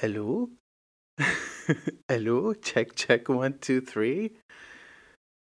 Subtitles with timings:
[0.00, 0.50] Hello?
[2.08, 2.52] Hello?
[2.54, 4.32] Check, check, one, two, three.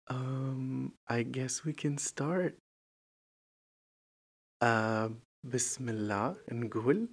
[0.10, 2.58] Um, I guess we can start.
[4.62, 5.10] Uh,
[5.48, 7.08] Bismillah نقول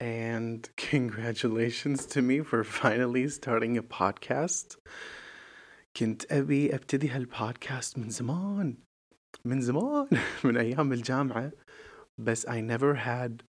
[0.00, 4.76] and congratulations to me for finally starting a podcast.
[5.96, 8.76] كنت أبي أبتدي هالبودكاست من زمان
[9.44, 10.08] من زمان
[10.44, 11.52] من أيام الجامعة
[12.18, 13.42] بس I never had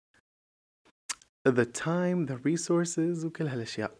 [1.44, 3.90] the time, the resources وكل هالأشياء.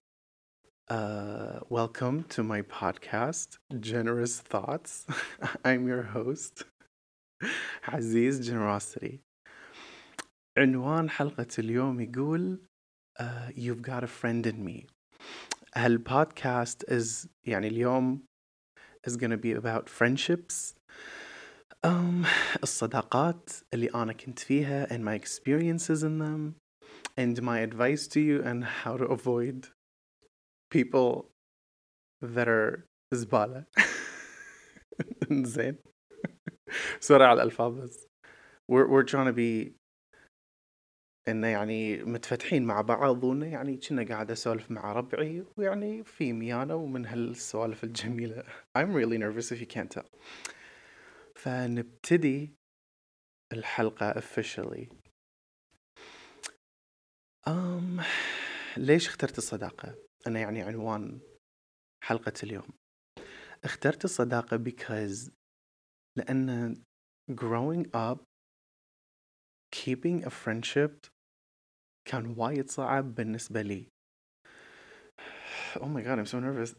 [0.90, 5.06] Uh, welcome to my podcast, Generous Thoughts.
[5.64, 6.64] I'm your host,
[7.84, 9.20] عزيز Generosity.
[10.58, 12.58] عنوان حلقة اليوم يقول
[13.20, 14.86] uh, You've got a friend in me.
[15.76, 18.20] هالبودكاست is يعني اليوم
[19.06, 20.74] is gonna be about friendships
[21.86, 22.26] um,
[22.62, 26.54] الصداقات اللي أنا كنت فيها and my experiences in them
[27.21, 29.57] And my advice to you and how to avoid
[30.71, 31.09] people
[32.21, 33.65] that are زبالة
[35.31, 35.77] زين
[36.99, 38.07] سوري على الألفاظ بس
[38.71, 39.79] we're, we're trying to be
[41.27, 46.75] إنه يعني متفتحين مع بعض وإنه يعني كنا قاعد أسولف مع ربعي ويعني في ميانة
[46.75, 48.43] ومن هالسوالف الجميلة.
[48.77, 50.09] I'm really nervous if you can't tell.
[51.35, 52.53] فنبتدي
[53.53, 55.08] الحلقة officially.
[57.47, 58.01] Um,
[58.77, 59.95] ليش اخترت الصداقة؟
[60.27, 61.19] أنا يعني عنوان
[62.03, 62.69] حلقة اليوم.
[63.63, 65.31] اخترت الصداقة because
[66.17, 66.75] لأن
[67.31, 68.19] growing up
[69.75, 71.09] keeping a friendship
[72.07, 73.87] كان وايد صعب بالنسبة لي.
[75.75, 76.75] Oh my god I'm so nervous.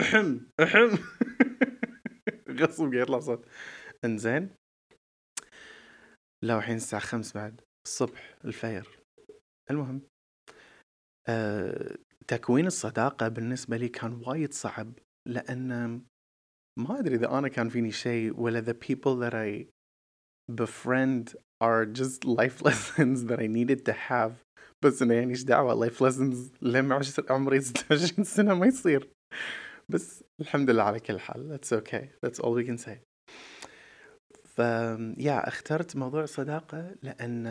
[0.00, 0.96] أحم أحم
[2.50, 3.46] غصب يطلع صوت.
[4.04, 4.54] انزين.
[6.42, 7.60] لا الحين الساعة خمس بعد.
[7.86, 9.05] الصبح الفير
[9.70, 10.02] المهم.
[11.28, 11.96] أه
[12.28, 14.92] تكوين الصداقة بالنسبة لي كان وايد صعب
[15.28, 16.00] لأن
[16.78, 19.66] ما أدري إذا أنا كان فيني شيء ولا the people that I
[20.52, 24.32] befriend are just life lessons that I needed to have.
[24.84, 29.10] بس إنه يعني إيش دعوة؟ life lessons لما عشت عمري 26 سنة ما يصير.
[29.88, 32.96] بس الحمد لله على كل حال that's okay that's all we can say.
[34.44, 34.58] ف
[35.18, 37.46] يا اخترت موضوع الصداقة لأن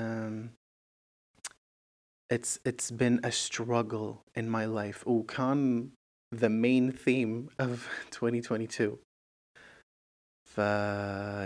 [2.31, 5.91] it's it's been a struggle in my life وكان
[6.33, 8.99] the main theme of 2022
[10.49, 10.61] ف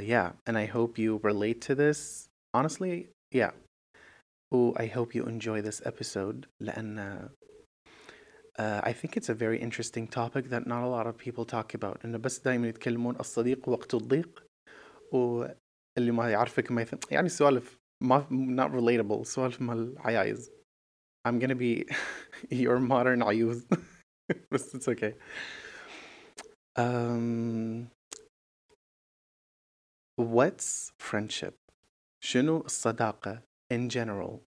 [0.03, 3.53] yeah and I hope you relate to this honestly yeah
[4.53, 7.29] و I hope you enjoy this episode لأن
[8.59, 11.75] uh, I think it's a very interesting topic that not a lot of people talk
[11.75, 14.45] about إنه بس دايما يتكلمون الصديق وقت الضيق
[15.13, 20.51] واللي ما يعرفك ما يفهم يعني سوالف ما not relatable سوالف مال عيايز
[21.27, 21.87] I'm gonna be
[22.51, 23.67] your modern عيوز
[24.51, 25.15] بس it's okay
[26.79, 27.89] um,
[30.17, 31.55] what's friendship
[32.21, 34.41] شنو الصداقة in general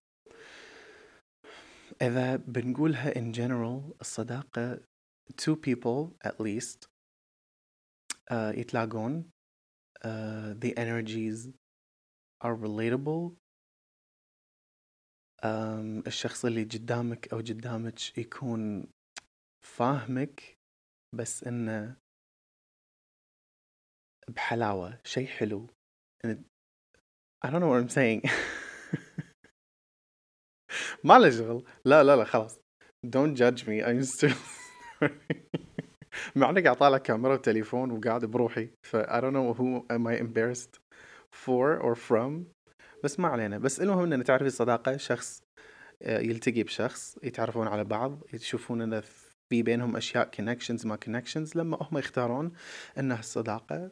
[2.02, 4.80] إذا بنقولها in general الصداقة
[5.36, 6.88] two people at least
[8.30, 9.30] uh, يتلاقون
[10.04, 11.48] uh, the energies
[12.40, 13.41] are relatable um,
[16.07, 18.87] الشخص اللي قدامك أو قدامك يكون
[19.65, 20.57] فاهمك
[21.15, 21.95] بس إنه
[24.27, 25.67] بحلاوة شيء حلو.
[27.45, 28.21] I don't know what I'm saying.
[31.03, 31.65] ما له شغل.
[31.85, 32.59] لا لا لا خلاص.
[33.05, 33.83] Don't judge me.
[33.83, 34.35] I'm still
[36.35, 40.15] مع إني قاعد طالع كاميرا وتليفون وقاعد بروحي ف I don't know who am I
[40.15, 40.79] embarrassed
[41.31, 42.52] for or from.
[43.03, 43.57] بس ما علينا.
[43.57, 45.43] بس المهم ان تعرفي الصداقة شخص
[46.01, 49.01] يلتقي بشخص يتعرفون على بعض يشوفون ان
[49.49, 52.53] في بينهم أشياء connections ما connections لما هم يختارون
[52.97, 53.91] إن الصداقة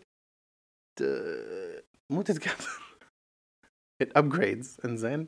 [2.11, 2.97] مو تتكاثر
[4.17, 4.85] upgrades.
[4.85, 5.27] إنزين.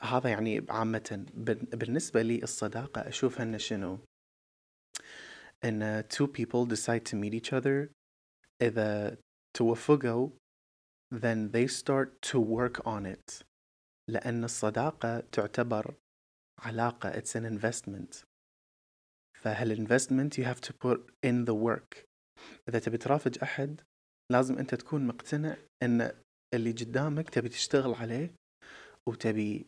[0.00, 1.26] هذا يعني عامة
[1.72, 3.98] بالنسبة لي الصداقة أشوفها إن شنو؟
[5.64, 7.88] إن two people decide to meet each other.
[8.62, 9.16] إذا
[9.56, 10.30] توفقوا
[11.10, 13.44] then they start to work on it.
[14.08, 15.94] لأن الصداقة تعتبر
[16.58, 17.12] علاقة.
[17.12, 18.24] It's an investment.
[19.42, 22.04] فهالinvestment you have to put in the work.
[22.68, 23.80] إذا تبي ترافج أحد
[24.32, 26.22] لازم أنت تكون مقتنع إن
[26.54, 28.34] اللي قدامك تبي تشتغل عليه
[29.06, 29.66] وتبي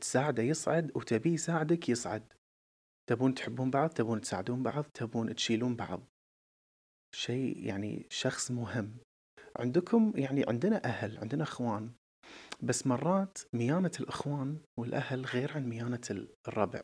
[0.00, 2.32] تساعده يصعد وتبي يساعدك يصعد.
[3.08, 6.00] تبون تحبون بعض تبون تساعدون بعض تبون تشيلون بعض.
[7.14, 8.98] شيء يعني شخص مهم.
[9.56, 11.92] عندكم يعني عندنا أهل عندنا أخوان
[12.62, 16.82] بس مرات ميانة الإخوان والأهل غير عن ميانة الربع.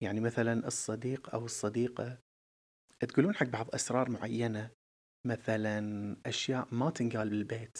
[0.00, 2.18] يعني مثلا الصديق أو الصديقة
[3.00, 4.70] تقولون حق بعض أسرار معينة
[5.26, 7.78] مثلا أشياء ما تنقال بالبيت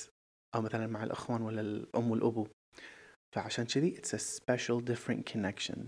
[0.55, 2.49] أو مثلا مع الأخوان ولا الأم والأبو.
[3.35, 5.79] فعشان كذي it's a special different connection.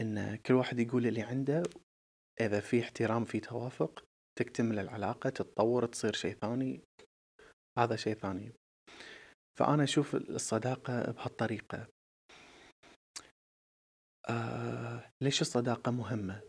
[0.00, 1.62] إن كل واحد يقول اللي عنده
[2.40, 4.04] إذا في احترام في توافق
[4.38, 6.80] تكتمل العلاقة تتطور تصير شيء ثاني.
[7.78, 8.52] هذا شيء ثاني.
[9.58, 11.86] فأنا أشوف الصداقة بهالطريقة.
[14.28, 16.40] آه ليش الصداقة مهمة؟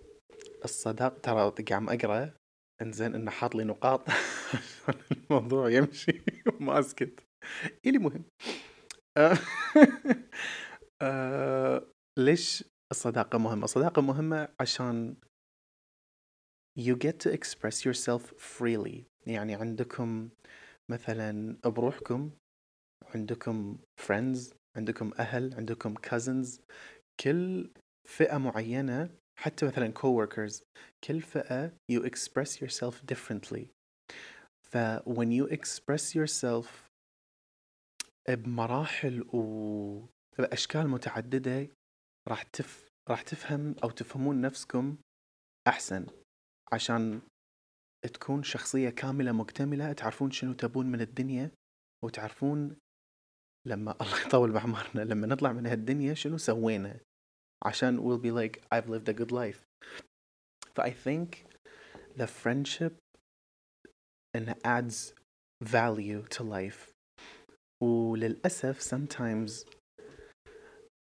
[0.63, 2.33] الصداقة ترى قاعد أقرأ.
[2.81, 4.09] إنزين إنه حاط لي نقاط.
[4.09, 6.21] عشان الموضوع يمشي
[6.53, 7.23] وما أسكت.
[7.85, 8.25] إلي مهم.
[9.17, 9.37] آه،
[11.01, 11.87] آه،
[12.19, 15.15] ليش الصداقة مهمة؟ الصداقة مهمة عشان
[16.75, 19.05] you get to express yourself freely.
[19.27, 20.29] يعني عندكم
[20.89, 22.31] مثلا بروحكم
[23.15, 23.77] عندكم
[24.07, 26.61] friends عندكم أهل عندكم cousins
[27.19, 27.71] كل
[28.07, 30.63] فئة معينة حتى مثلا coworkers
[31.03, 33.67] كل فئة you express yourself differently.
[34.63, 36.67] ف when you express yourself
[38.29, 41.67] بمراحل وبأشكال متعددة
[42.27, 44.97] راح تف راح تفهم أو تفهمون نفسكم
[45.67, 46.05] أحسن.
[46.75, 47.21] عشان
[48.13, 51.51] تكون شخصية كاملة مكتملة تعرفون شنو تبون من الدنيا؟
[52.03, 52.77] وتعرفون
[53.67, 56.99] لما الله يطول بعمرنا لما نطلع من هالدنيا شنو سوينا؟
[57.65, 59.65] عشان we'll be like I've lived a good life.
[60.75, 61.45] ف I think
[62.17, 62.93] the friendship
[64.37, 65.13] and adds
[65.63, 66.91] value to life.
[67.83, 69.65] وللأسف sometimes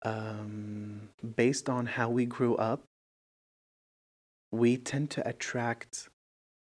[0.04, 2.82] um, based on how we grew up
[4.53, 6.09] we tend to attract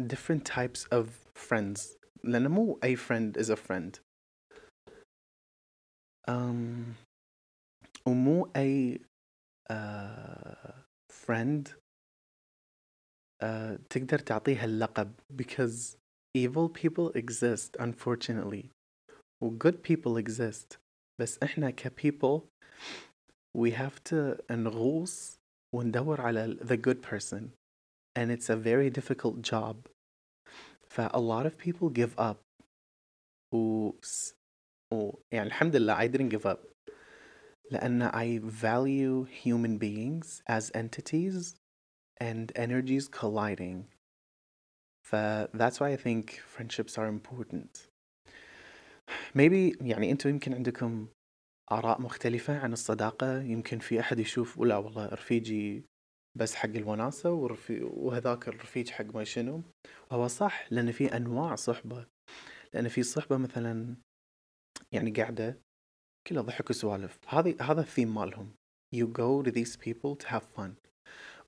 [0.08, 1.06] different types of
[1.36, 4.00] friends لأن مو أي friend is a friend
[6.28, 6.96] um,
[8.06, 9.00] ومو أي
[9.72, 10.72] uh,
[11.10, 11.70] friend
[13.44, 15.12] uh, تقدر تعطيها اللقب
[15.42, 15.98] because
[16.38, 18.70] evil people exist unfortunately
[19.42, 20.78] و good people exist
[21.22, 22.42] بس احنا ك people
[23.58, 25.40] we have to نغوص
[25.76, 27.50] وندور على the good person
[28.16, 29.76] and it's a very difficult job
[30.90, 32.40] ف a lot of people give up
[33.54, 33.92] و,
[34.94, 36.60] و يعني الحمد لله I didn't give up
[37.72, 41.56] لأن I value human beings as entities
[42.20, 43.86] and energies colliding.
[45.04, 45.16] ف
[45.54, 47.90] that's why I think friendships are important.
[49.34, 51.08] Maybe يعني أنتم يمكن عندكم
[51.72, 55.86] آراء مختلفة عن الصداقة يمكن في أحد يشوف ولا والله رفيجي
[56.39, 57.83] بس حق الوناسة ورفي...
[57.83, 59.63] وهذاك الرفيج حق ما شنو؟
[60.11, 62.07] وهو صح لأن في أنواع صحبة.
[62.75, 63.97] لأن في صحبة مثلا
[64.93, 65.59] يعني قاعدة
[66.27, 67.19] كلها ضحك وسوالف.
[67.29, 68.55] هذه هذا الثيم مالهم.
[68.97, 70.71] You go to these people to have fun.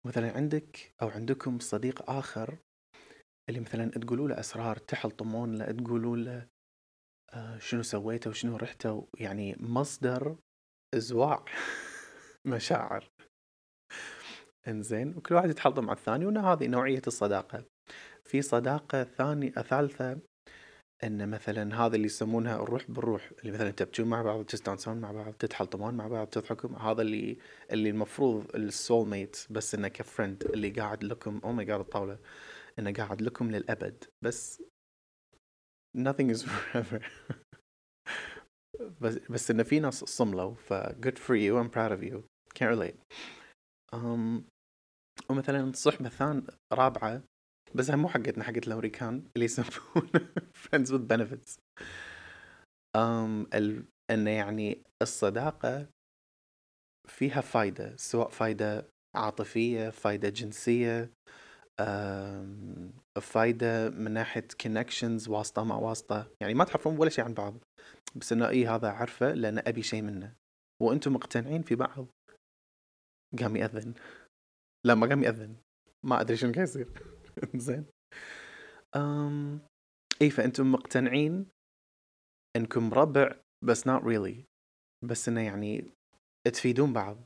[0.04, 2.58] مثلا عندك أو عندكم صديق آخر
[3.48, 6.46] اللي مثلا تقولوا له أسرار تحلطمون له تقولوا له
[7.34, 10.36] آه شنو سويته وشنو رحته يعني مصدر
[10.94, 11.44] إزواع
[12.44, 13.04] مشاعر.
[14.68, 17.64] إنزين وكل واحد يتحلطم مع الثاني وهنا هذه نوعية الصداقة.
[18.24, 20.18] في صداقة ثانية ثالثة
[21.04, 25.32] إن مثلا هذا اللي يسمونها الروح بالروح اللي مثلا تبكون مع بعض تستانسون مع بعض
[25.32, 27.38] تتحلطمون مع بعض تضحكون هذا اللي
[27.72, 32.18] اللي المفروض السول ميت بس إنه كفرند اللي قاعد لكم أو ماي جاد الطاولة
[32.78, 34.04] إنه قاعد لكم للأبد.
[34.24, 34.62] بس
[35.98, 37.02] nothing is forever.
[39.00, 42.22] بس بس إنه في ناس صملوا ف good for you I'm proud of you.
[42.54, 42.96] Can't relate.
[43.92, 44.44] Um,
[45.30, 47.22] ومثلا صحبة ثان رابعة
[47.74, 49.68] بس مو حقتنا حقت الأمريكان اللي يسمون
[50.64, 51.58] friends with benefits.
[52.96, 53.84] um, ال...
[54.10, 55.86] انه يعني الصداقة
[57.08, 61.10] فيها فايدة سواء فايدة عاطفية فايدة جنسية
[61.80, 66.26] um, فايدة من ناحية connections واسطة مع واسطة.
[66.40, 67.54] يعني ما تعرفون ولا شيء عن بعض
[68.16, 70.34] بس إنه إي هذا عارفه لأن أبي شيء منه.
[70.82, 72.06] وأنتم مقتنعين في بعض.
[73.40, 73.94] قام يأذن.
[74.86, 75.56] لا ما قام يأذن
[76.04, 76.88] ما أدري شنو قاعد يصير.
[77.66, 77.86] زين.
[78.96, 79.60] أم...
[80.22, 81.46] اي فأنتم مقتنعين
[82.56, 84.44] إنكم ربع بس not really.
[85.04, 85.90] بس إنه يعني
[86.52, 87.16] تفيدون بعض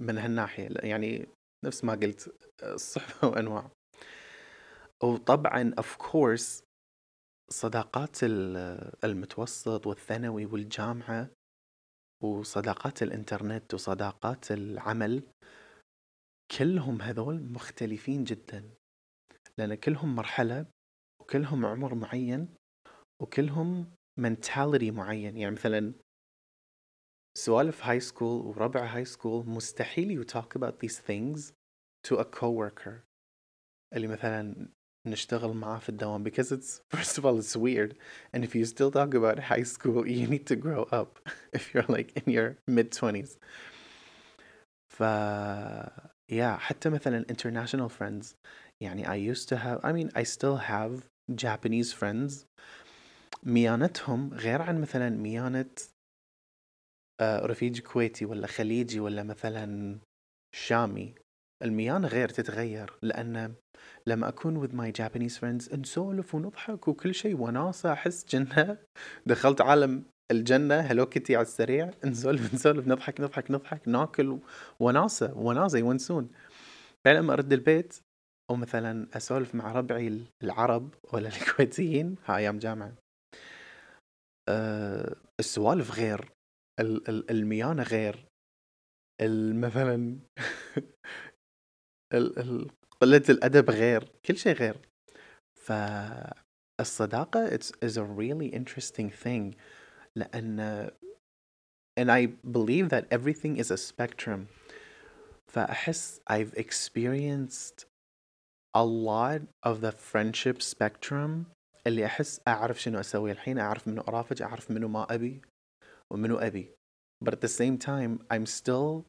[0.00, 0.68] من هالناحية.
[0.82, 1.26] يعني
[1.64, 3.70] نفس ما قلت الصحبة وأنواع.
[5.02, 6.62] وطبعا of course
[7.50, 8.16] صداقات
[9.04, 11.30] المتوسط والثانوي والجامعة
[12.22, 15.22] وصداقات الإنترنت وصداقات العمل
[16.50, 18.70] كلهم هذول مختلفين جدا
[19.58, 20.66] لأن كلهم مرحلة
[21.20, 22.54] وكلهم عمر معين
[23.22, 25.94] وكلهم mentality معين يعني مثلا
[27.38, 31.52] سوالف high school وربع high school مستحيل you talk about these things
[32.08, 32.92] to a coworker
[33.94, 34.68] اللي مثلا
[35.06, 37.94] نشتغل معاه في الدوام because it's first of all it's weird
[38.34, 41.18] and if you still talk about high school you need to grow up
[41.56, 43.38] if you're like in your mid 20s
[44.88, 45.02] ف
[46.32, 48.34] yeah حتى مثلا international friends.
[48.80, 52.46] يعني I used to have I mean I still have Japanese friends.
[53.42, 55.70] ميانتهم غير عن مثلا ميانة
[57.20, 59.98] آه، رفيج كويتي ولا خليجي ولا مثلا
[60.54, 61.14] شامي.
[61.62, 63.54] الميانة غير تتغير لأن
[64.06, 65.74] لما أكون with my Japanese friends.
[65.74, 68.78] نسولف ونضحك وكل شيء وناسة أحس جنة
[69.26, 74.38] دخلت عالم الجنة هلو كيتي على السريع نسولف نسولف نضحك نضحك نضحك ناكل
[74.80, 76.30] وناسة وناسة يونسون
[77.04, 77.94] بعدين لما أرد البيت
[78.50, 82.94] ومثلا أسولف مع ربعي العرب ولا الكويتيين ها أيام جامعة.
[84.48, 86.32] أه السوالف غير
[87.30, 88.26] الميانة غير
[89.54, 90.18] مثلا
[93.00, 94.76] قلة الأدب غير كل شيء غير.
[95.60, 99.54] فالصداقة it's is a really interesting thing.
[100.15, 100.91] لأن
[101.99, 104.47] and I believe that everything is a spectrum
[105.47, 107.85] فأحس I've experienced
[108.73, 111.45] a lot of the friendship spectrum
[111.87, 115.41] اللي أحس أعرف شنو أسوي الحين أعرف منو أرافج أعرف منو ما أبي
[116.11, 116.71] ومنو أبي
[117.25, 119.03] but at the same time I'm still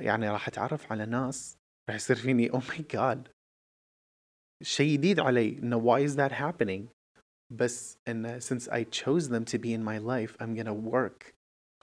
[0.00, 1.56] يعني راح أتعرف على ناس
[1.88, 3.18] راح يصير فيني oh my god
[4.62, 6.93] شيء جديد علي انه why is that happening
[7.49, 11.33] بس انه since I chose them to be in my life I'm gonna work.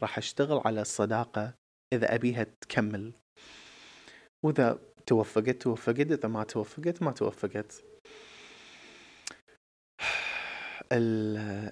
[0.02, 1.54] راح أشتغل على الصداقة
[1.92, 3.12] إذا أبيها تكمل.
[4.44, 6.10] وإذا توفقت توفقت.
[6.10, 7.84] إذا ما توفقت ما توفقت.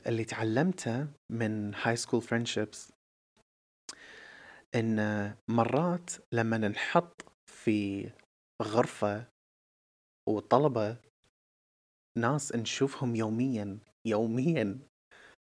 [0.07, 2.93] اللي تعلمته من high school friendships
[4.75, 8.11] إن مرات لما ننحط في
[8.63, 9.27] غرفة
[10.29, 10.97] وطلبة
[12.19, 14.79] ناس نشوفهم يوميا يوميا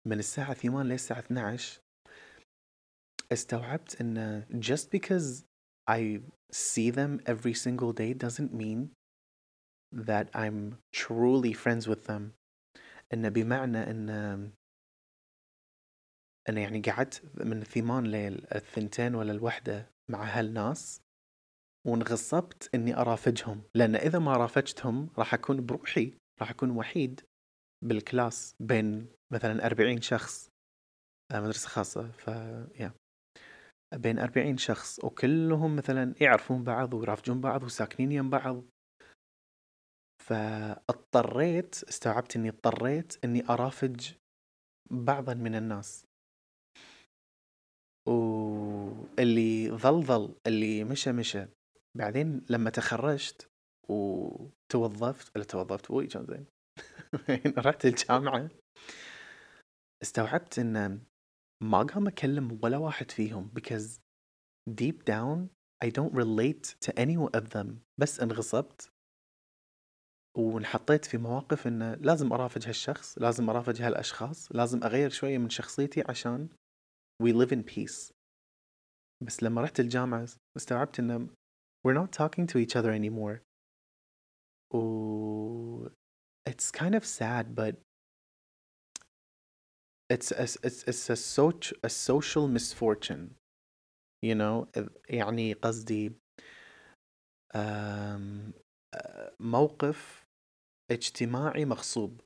[0.08, 1.82] من الساعة 8 للساعة 12
[3.32, 5.44] استوعبت إن just because
[5.88, 8.92] I see them every single day doesn't mean
[9.92, 12.34] that I'm truly friends with them.
[13.14, 14.10] انه بمعنى إن
[16.50, 21.02] أنا يعني قعدت من ثمان للثنتين ولا الوحدة مع هالناس
[21.88, 23.62] وانغصبت إني أرافجهم.
[23.76, 26.14] لأن إذا ما رافجتهم راح أكون بروحي.
[26.42, 27.22] راح اكون وحيد
[27.84, 30.50] بالكلاس بين مثلا 40 شخص.
[31.32, 32.28] آه، مدرسة خاصة ف
[32.80, 32.94] يا
[33.96, 38.64] بين 40 شخص وكلهم مثلا يعرفون بعض ويرافجون بعض وساكنين يم بعض.
[40.22, 44.14] فاضطريت استوعبت إني اضطريت إني أرافج
[44.92, 46.06] بعضا من الناس.
[48.08, 51.46] واللي ظل ظل اللي مشى مشى.
[51.98, 53.50] بعدين لما تخرجت
[53.90, 56.46] وتوظفت ولا توظفت وي كان زين.
[57.66, 58.50] رحت الجامعة.
[60.04, 61.02] استوعبت إن
[61.64, 64.00] ما قام أكلم ولا واحد فيهم because
[64.70, 65.50] deep down
[65.86, 67.68] I don't relate to any of them.
[67.98, 68.90] بس انغصبت.
[70.38, 76.04] وانحطيت في مواقف انه لازم أرافج هالشخص لازم أرافج هالأشخاص لازم أغير شوية من شخصيتي
[76.10, 76.50] عشان
[77.24, 78.12] we live in peace.
[79.24, 80.28] بس لما رحت الجامعة
[80.58, 81.28] استوعبت انه
[81.88, 83.55] we're not talking to each other anymore.
[84.75, 85.89] و
[86.51, 87.75] it's kind of sad but
[90.15, 93.35] it's a, it's it's a soch a social misfortune
[94.23, 94.67] you know
[95.09, 96.13] يعني قصدي
[99.41, 100.25] موقف
[100.91, 102.21] اجتماعي مغصوب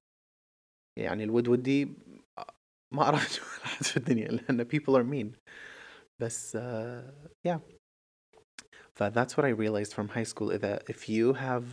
[0.98, 1.84] يعني الود ودي
[2.94, 5.38] ما اعرف احد في الدنيا لان people are mean
[6.22, 7.58] بس uh, yeah
[8.94, 11.64] ف that's what I realized from high school إذا if you have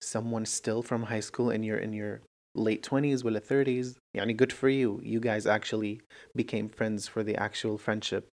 [0.00, 2.20] someone still from high school and you're in your
[2.56, 6.00] late 20s ولا 30s يعني good for you you guys actually
[6.36, 8.24] became friends for the actual friendship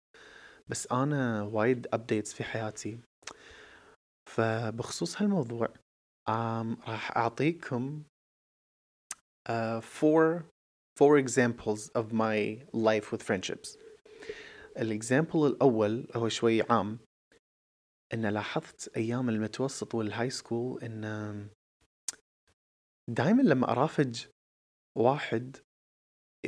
[0.69, 2.99] بس أنا وايد updates في حياتي
[4.31, 5.69] فبخصوص هالموضوع
[6.29, 8.03] um, راح أعطيكم
[9.49, 10.45] uh, four
[10.99, 13.79] four examples of my life with friendships
[14.79, 16.99] الإكزامبل الأول هو شوي عام
[18.15, 21.49] إن لاحظت أيام المتوسط والهاي سكول إن
[23.10, 24.26] دائما لما أرافج
[24.98, 25.58] واحد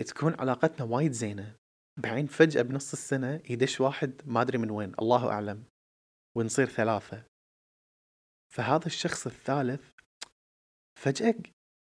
[0.08, 1.58] تكون علاقتنا وايد زينة.
[2.00, 5.66] بعدين فجأة بنص السنة يدش واحد ما أدري من وين الله أعلم
[6.38, 7.26] ونصير ثلاثة.
[8.54, 9.92] فهذا الشخص الثالث
[11.00, 11.36] فجأة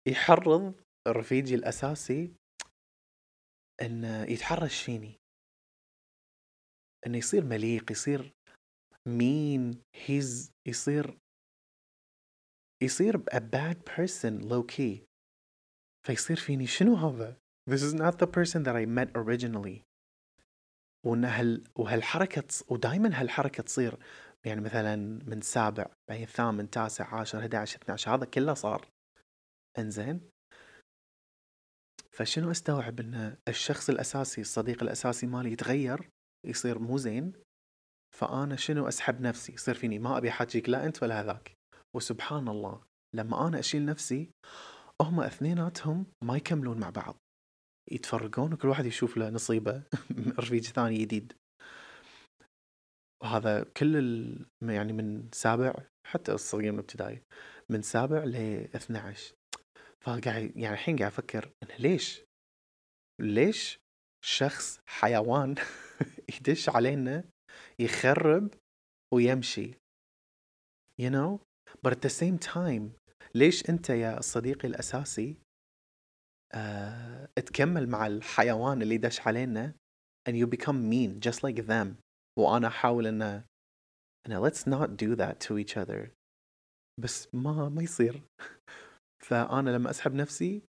[0.09, 0.75] يحرض
[1.09, 2.35] رفيجي الأساسي
[3.83, 5.19] إنه يتحرش فيني.
[7.07, 8.33] إنه يصير مليق يصير
[9.09, 11.19] مين هيز يصير
[12.83, 15.13] يصير a bad person low key
[16.07, 17.37] فيصير فيني شنو هذا؟
[17.71, 19.83] This is not the person that I met originally.
[21.07, 22.45] وإن هال وهالحركة.
[22.69, 23.99] ودائما هالحركة تصير.
[24.45, 24.97] يعني مثلا
[25.27, 28.89] من سابع بعدين ثامن تاسع عاشر 11 12 هذا كله صار.
[29.79, 30.31] إنزين.
[32.11, 36.09] فشنو أستوعب؟ إن الشخص الأساسي الصديق الأساسي مالي يتغير
[36.47, 37.33] يصير مو زين.
[38.17, 41.62] فأنا شنو أسحب نفسي؟ يصير فيني ما أبي أحاكيك لا أنت ولا هذاك.
[41.97, 42.83] وسبحان الله
[43.15, 44.31] لما أنا أشيل نفسي
[45.03, 47.17] هم اثنيناتهم ما يكملون مع بعض.
[47.91, 49.83] يتفرقون وكل واحد يشوف له نصيبه
[50.41, 51.33] رفيج ثاني جديد.
[53.23, 54.47] وهذا كل ال...
[54.63, 55.75] يعني من سابع
[56.07, 57.23] حتى الصغير من ابتدائي
[57.71, 58.37] من سابع ل
[58.77, 59.35] 12
[60.01, 62.25] فقاعد يعني الحين قاعد أفكر إنه ليش؟
[63.21, 63.79] ليش
[64.25, 65.55] شخص حيوان
[66.35, 67.25] يدش علينا
[67.79, 68.55] يخرب
[69.15, 69.75] ويمشي؟
[71.03, 71.52] You know
[71.87, 72.91] but at the same time
[73.35, 75.37] ليش أنت يا صديقي الأساسي
[76.55, 79.75] uh, تكمل مع الحيوان اللي دش علينا
[80.29, 81.95] and you become mean just like them
[82.39, 83.45] وأنا أحاول انه
[84.27, 86.11] انه let's not do that to each other.
[87.01, 88.23] بس ما ما يصير.
[89.27, 90.63] فأنا لما أسحب نفسي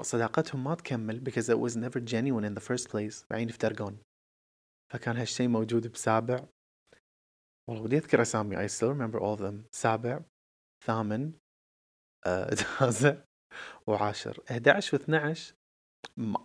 [0.00, 3.24] صداقتهم ما تكمل because it was never genuine in the first place.
[3.30, 3.98] بعدين يفترقون
[4.92, 6.46] فكان هالشيء موجود بسابع.
[7.68, 9.68] والله ودي أذكر أسامي I still remember all of them.
[9.72, 10.20] سابع.
[10.86, 11.32] ثامن
[12.78, 13.16] تاسع
[13.86, 15.54] وعاشر 11 و 12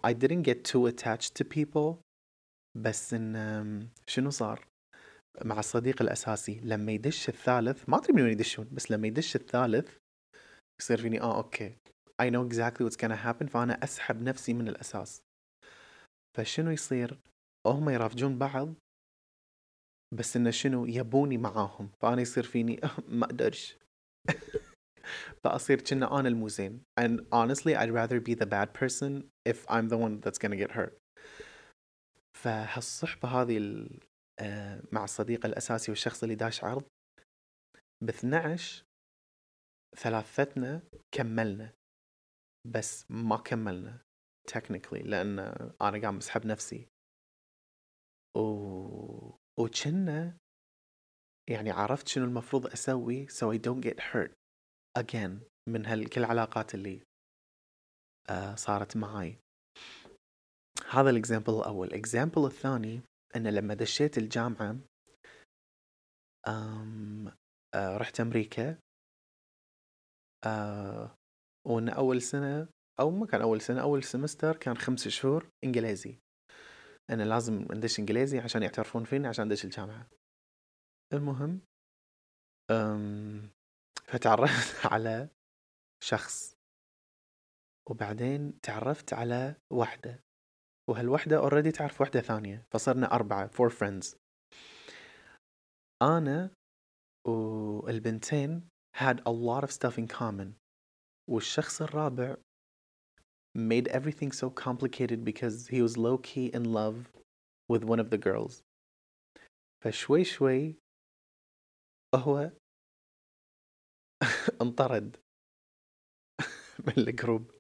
[0.08, 2.02] I didn't get too attached to people
[2.76, 4.68] بس إن شنو صار؟
[5.46, 6.60] مع الصديق الأساسي.
[6.64, 9.98] لما يدش الثالث ما أدري من وين يدشون بس لما يدش الثالث
[10.82, 11.76] يصير فيني آه أوكي.
[12.22, 15.22] I know exactly what's gonna happen فأنا أسحب نفسي من الأساس.
[16.38, 17.20] فشنو يصير؟
[17.68, 18.74] هم يرافجون بعض
[20.14, 21.90] بس إنه شنو؟ يبوني معاهم.
[22.02, 22.80] فأنا يصير فيني
[23.20, 23.78] ما أقدرش
[25.44, 29.90] فاصير كنا أنا المو زين and honestly I'd rather be the bad person if I'm
[29.90, 31.02] the one that's gonna get hurt.
[32.38, 33.88] فهالصحبة هذه.
[34.40, 36.84] آه، مع الصديق الأساسي والشخص اللي داش عرض
[38.04, 38.84] ب 12
[39.98, 40.82] ثلاثتنا
[41.12, 41.74] كملنا.
[42.68, 44.00] بس ما كملنا
[44.52, 45.40] technically لأن
[45.82, 46.88] أنا قاعد مسحب نفسي.
[48.38, 48.42] و...
[49.60, 50.38] وكنا
[51.50, 54.32] يعني عرفت شنو المفروض أسوي so I don't get hurt
[55.00, 55.32] again
[55.70, 57.04] من هالكل العلاقات اللي
[58.30, 59.38] آه صارت معاي.
[60.90, 61.88] هذا ال example الأول.
[61.88, 63.02] ال example الثاني
[63.36, 64.78] أن لما دشيت الجامعة
[66.48, 67.32] أم
[67.76, 68.78] آه رحت أمريكا
[70.46, 71.16] آه
[71.68, 72.68] وأن أول سنة
[73.00, 76.18] أو ما كان أول سنة أول سمستر كان خمس شهور إنجليزي.
[77.10, 80.08] أنا لازم ندش إنجليزي عشان يعترفون فيني عشان أدش الجامعة.
[81.14, 81.62] المهم
[82.72, 83.50] أم
[84.08, 85.30] فتعرفت على
[86.04, 86.56] شخص.
[87.90, 90.24] وبعدين تعرفت على وحدة.
[90.90, 92.66] وهالوحدة اوريدي تعرف وحدة ثانية.
[92.72, 94.16] فصرنا أربعة four friends.
[96.02, 96.52] أنا
[97.28, 100.56] والبنتين had a lot of stuff in common.
[101.30, 102.36] والشخص الرابع
[103.58, 107.12] made everything so complicated because he was low key in love
[107.70, 108.64] with one of the girls.
[109.84, 110.81] فشوي شوي
[112.15, 112.51] هو
[114.63, 115.17] انطرد
[116.87, 117.51] من الجروب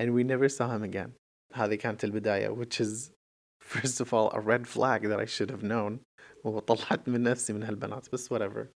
[0.00, 1.12] and we never saw him again
[1.54, 3.12] هذه كانت البداية which is
[3.60, 6.00] first of all a red flag that I should have known
[6.44, 8.66] وطلعت من نفسي من هالبنات بس whatever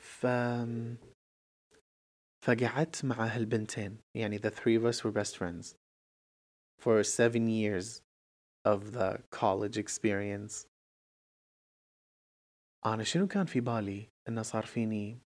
[0.00, 0.26] ف
[2.44, 5.74] فقعدت مع هالبنتين يعني the three of us were best friends
[6.78, 8.02] for seven years
[8.64, 10.66] of the college experience
[12.85, 15.19] أنا شنو كان في بالي إنه صار فيني؟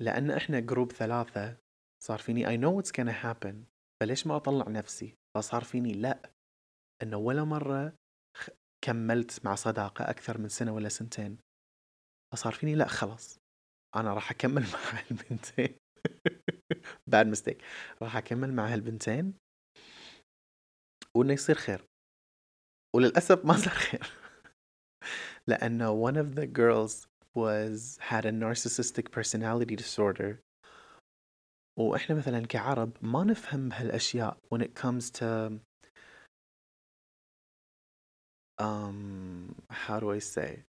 [0.00, 1.56] لأن إحنا جروب ثلاثة
[2.02, 3.54] صار فيني I know what's gonna happen
[4.00, 6.32] فليش ما أطلع نفسي؟ فصار فيني لا.
[7.02, 7.92] إنه ولا مرة
[8.84, 11.38] كملت مع صداقة أكثر من سنة ولا سنتين.
[12.32, 13.38] فصار فيني لا خلاص.
[13.96, 15.76] أنا راح أكمل مع البنتين
[17.10, 17.62] bad mistake.
[18.02, 19.34] راح أكمل مع هالبنتين.
[21.16, 21.84] وإنه يصير خير.
[22.96, 24.21] وللأسف ما صار خير.
[25.48, 30.40] لأنه one of the girls was had a narcissistic personality disorder.
[31.78, 35.60] وإحنا مثلا كعرب ما نفهم هالأشياء when it comes to
[38.58, 40.62] um, how do I say?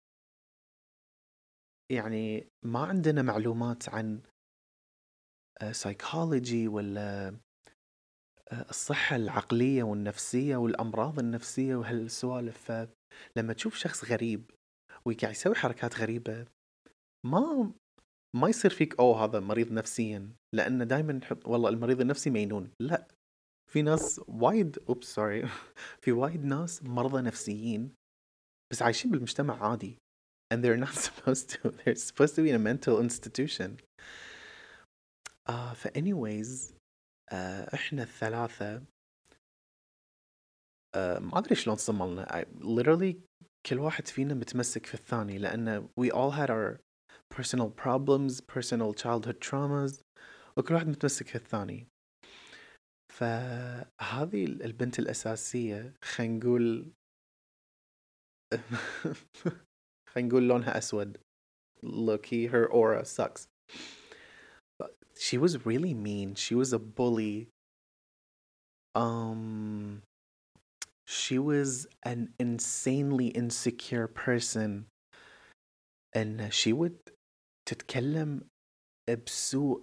[1.91, 4.21] يعني ما عندنا معلومات عن
[5.71, 7.37] سايكولوجي ولا
[8.53, 12.73] الصحة العقلية والنفسية والأمراض النفسية وهالسوالف.
[13.37, 14.51] لما تشوف شخص غريب
[15.07, 16.47] وقاعد يسوي حركات غريبة.
[17.27, 17.73] ما
[18.37, 22.71] ما يصير فيك أوه هذا مريض نفسيا لأن دائما نحط والله المريض النفسي مينون.
[22.81, 23.09] لا
[23.71, 25.49] في ناس وايد أوبس سوري.
[26.03, 27.95] في وايد ناس مرضى نفسيين
[28.73, 29.97] بس عايشين بالمجتمع عادي.
[30.55, 33.77] And they're not supposed to they're supposed to be in a mental institution.
[35.49, 36.73] آه ف anyways
[37.33, 38.83] آه إحنا الثلاثة
[40.95, 42.45] آه ما أدري شلون صملنا.
[42.61, 43.30] Literally
[43.67, 46.81] كل واحد فينا متمسك في الثاني لأن we all had our
[47.35, 50.03] personal problems personal childhood traumas
[50.57, 51.87] وكل واحد متمسك في الثاني
[53.13, 56.93] فهذه البنت الأساسية خلينا نقول
[60.09, 61.19] خلينا نقول لونها أسود
[61.83, 63.49] Loki, her aura sucks.
[64.79, 66.35] But she was really mean.
[66.35, 67.49] She was a bully.
[68.95, 70.03] Um,
[71.11, 74.87] she was an insanely insecure person.
[76.13, 76.99] And she would
[77.67, 78.49] تتكلم
[79.27, 79.83] بسوء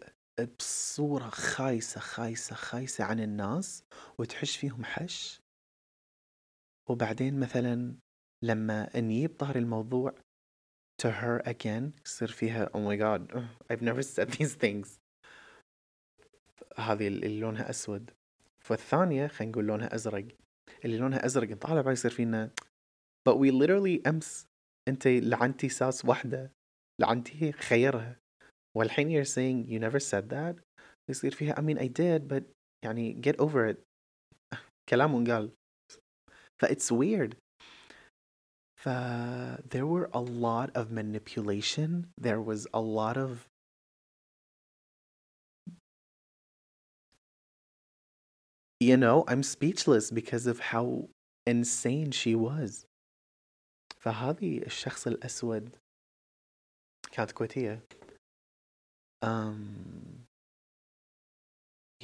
[0.60, 3.84] بصورة خايسة خايسة خايسة عن الناس
[4.18, 5.40] وتحش فيهم حش.
[6.90, 7.96] وبعدين مثلا
[8.44, 10.16] لما نجيب ظهر الموضوع
[11.02, 15.00] to her again يصير فيها oh my god I've never said these things.
[16.78, 18.12] هذه اللي لونها أسود.
[18.60, 20.28] فالثانية خلينا نقول لونها أزرق.
[20.88, 22.52] اللي لونها أزرق نطالع بعد يصير فينا
[23.30, 24.46] but we literally أمس
[24.88, 26.52] أنت لعنتي ساس واحدة
[27.02, 28.20] لعنتي خيرها
[28.78, 30.56] والحين you're saying you never said that
[31.10, 32.44] يصير فيها I mean I did but
[32.86, 33.78] يعني get over it
[34.90, 35.52] كلام انقال
[36.62, 37.36] ف it's weird
[38.84, 38.90] ف
[39.74, 43.48] there were a lot of manipulation there was a lot of
[48.81, 51.09] you know I'm speechless because of how
[51.47, 52.87] insane she was
[54.01, 55.77] فهذه الشخص الأسود
[57.13, 57.83] كانت كويتية
[59.25, 60.27] um,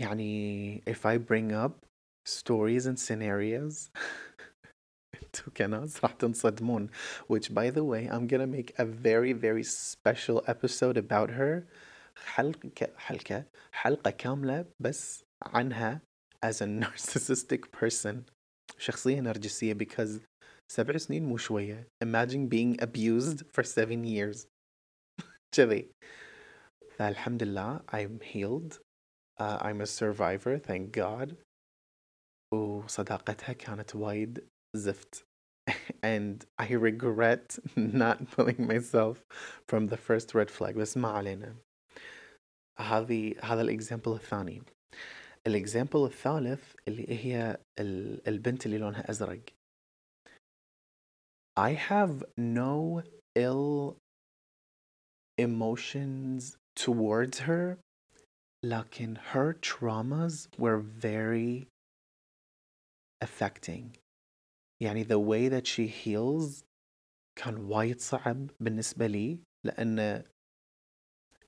[0.00, 1.86] يعني if I bring up
[2.28, 3.90] stories and scenarios
[5.22, 6.90] انتوا كناس راح تنصدمون
[7.32, 11.66] which by the way I'm gonna make a very very special episode about her
[12.16, 16.00] حلقة حلقة حلقة كاملة بس عنها
[16.42, 18.24] as a narcissistic person
[18.78, 20.20] شخصية نرجسية because
[20.72, 24.46] سبع سنين مو شوية imagine being abused for seven years
[25.56, 25.90] كذي
[26.96, 28.78] فالحمد لله I'm healed
[29.40, 31.34] uh, I'm a survivor thank God
[32.54, 35.24] وصداقتها كانت وايد زفت
[36.02, 39.24] and I regret not pulling myself
[39.68, 41.56] from the first red flag بس ما علينا
[42.80, 44.62] هذه هذا الاكزامبل الثاني
[45.46, 47.58] الاكزامبل الثالث اللي هي
[48.28, 49.40] البنت اللي لونها ازرق
[51.58, 53.02] I have no
[53.34, 53.96] ill
[55.38, 57.78] emotions towards her
[58.64, 61.66] لكن her traumas were very
[63.24, 63.98] affecting
[64.82, 66.64] يعني the way that she heals
[67.38, 70.24] كان وايد صعب بالنسبة لي لأن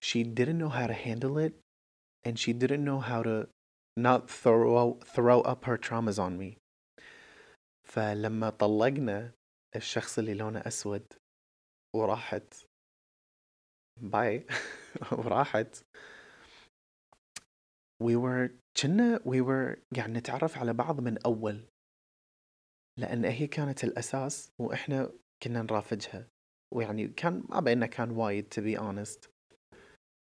[0.00, 1.52] she didn't know how to handle it
[2.24, 3.48] and she didn't know how to
[3.97, 6.57] not throw throw up her traumas on me.
[7.87, 9.31] فلما طلقنا
[9.75, 11.13] الشخص اللي لونه أسود
[11.95, 12.65] وراحت.
[14.01, 14.47] باي
[15.25, 15.83] وراحت.
[18.03, 21.67] We were كنا we were قاعد نتعرف على بعض من أول.
[22.99, 25.11] لأن هي كانت الأساس وإحنا
[25.43, 26.27] كنا نرافجها.
[26.73, 29.29] ويعني كان ما بيننا كان وايد to be honest.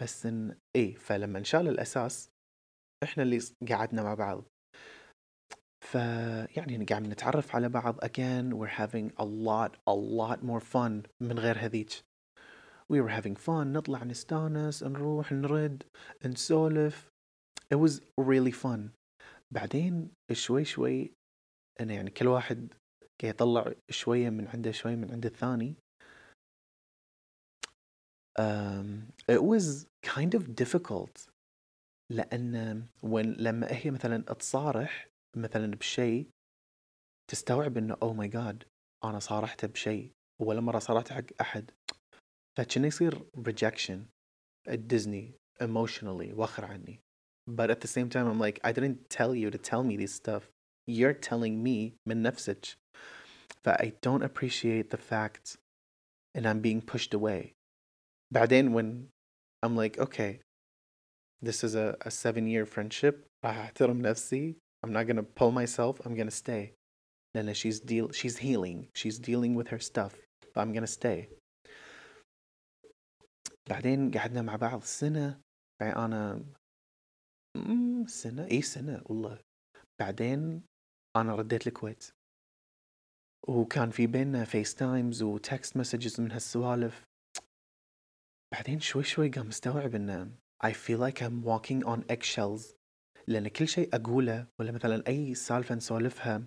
[0.01, 2.32] بس إن إيه فلما انشال الأساس
[3.03, 3.39] إحنا اللي
[3.69, 4.43] قعدنا مع بعض.
[5.81, 8.53] فيعني قاعد نتعرف على بعض again.
[8.53, 11.89] We're having a lot a lot more fun من غير هذيك
[12.93, 13.67] we were having fun.
[13.67, 15.83] نطلع نستانس نروح نرد
[16.25, 17.09] نسولف.
[17.73, 18.89] It was really fun.
[19.51, 21.13] بعدين شوي شوي
[21.81, 22.73] أنا يعني كل واحد
[23.21, 25.75] قاعد يطلع شوية من عنده شوية من عند الثاني.
[28.39, 31.27] um, it was kind of difficult
[32.13, 36.29] لأن when لما هي مثلا تصارح مثلا بشيء
[37.31, 38.63] تستوعب انه اوه ماي جاد
[39.03, 41.71] أنا صارحته بشيء ولا مره صارحته حق احد
[42.57, 43.97] فكان يصير rejection
[44.69, 46.99] ديزني emotionally وخر عني
[47.51, 50.13] but at the same time I'm like I didn't tell you to tell me this
[50.13, 50.43] stuff
[50.87, 52.65] you're telling me من نفسك
[53.63, 55.57] ف I don't appreciate the fact
[56.37, 57.53] and I'm being pushed away
[58.33, 59.07] بعدين when
[59.65, 60.39] I'm like okay
[61.43, 66.05] this is a, a seven year friendship راح احترم نفسي I'm not gonna pull myself.
[66.05, 66.73] I'm gonna stay.
[67.35, 68.87] لأن she's deal she's healing.
[68.95, 70.13] She's dealing with her stuff
[70.53, 71.27] ف I'm gonna stay.
[73.69, 75.41] بعدين قعدنا مع بعض سنة.
[75.81, 76.45] يعني أنا
[78.07, 79.39] سنة؟ إي سنة؟ والله.
[79.99, 80.63] بعدين
[81.15, 82.09] أنا رديت الكويت.
[83.47, 87.03] وكان في بيننا FaceTimes و text messages من هالسوالف.
[88.53, 92.74] بعدين شوي شوي قام مستوعب ان I feel like I'm walking on eggshells
[93.28, 96.42] لأن كل شيء أقوله ولا مثلا أي سالفة نسولفها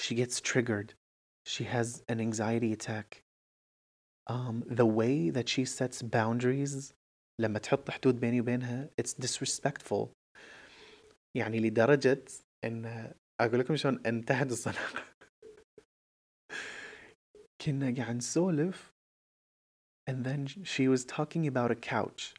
[0.00, 0.94] she gets triggered
[1.48, 3.22] she has an anxiety attack
[4.30, 6.92] um, the way that she sets boundaries
[7.40, 10.08] لما تحط حدود بيني وبينها it's disrespectful
[11.36, 12.24] يعني لدرجة
[12.64, 15.04] ان اقول لكم شلون انتهت الصداقة
[17.60, 18.92] كنا قاعد نسولف
[20.10, 22.34] and then she was talking about a couch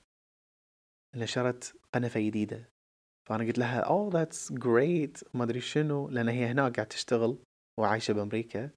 [1.14, 2.68] اللي شرت قنفة جديدة.
[3.28, 5.22] فأنا قلت لها oh that's great.
[5.34, 6.08] ما أدري شنو.
[6.08, 7.38] لأن هي هناك قاعد تشتغل
[7.80, 8.70] وعايشة بأمريكا.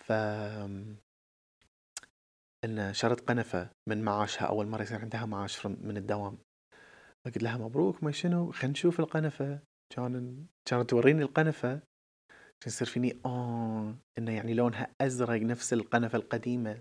[0.00, 4.46] فإن شرت قنفة من معاشها.
[4.46, 6.38] أول مرة يصير عندها معاش من الدوام.
[7.24, 8.04] فقلت لها مبروك.
[8.04, 9.60] ما شنو؟ خلينا نشوف القنفة.
[9.96, 11.80] كان كانت توريني القنفة.
[12.66, 13.94] يصير فيني آه.
[14.18, 16.80] إنه يعني لونها أزرق نفس القنفة القديمة.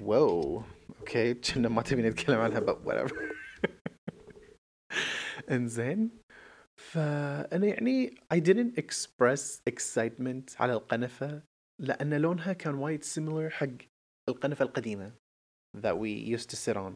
[0.00, 0.62] wow
[1.00, 3.29] okay كنا ما تبي نتكلم عنها but whatever.
[5.50, 6.10] إنزين.
[6.76, 11.42] فأنا يعني I didn't express excitement على القنفة
[11.80, 13.66] لأن لونها كان وايد similar حق
[14.28, 15.12] القنفة القديمة
[15.76, 16.92] that we used to sit on.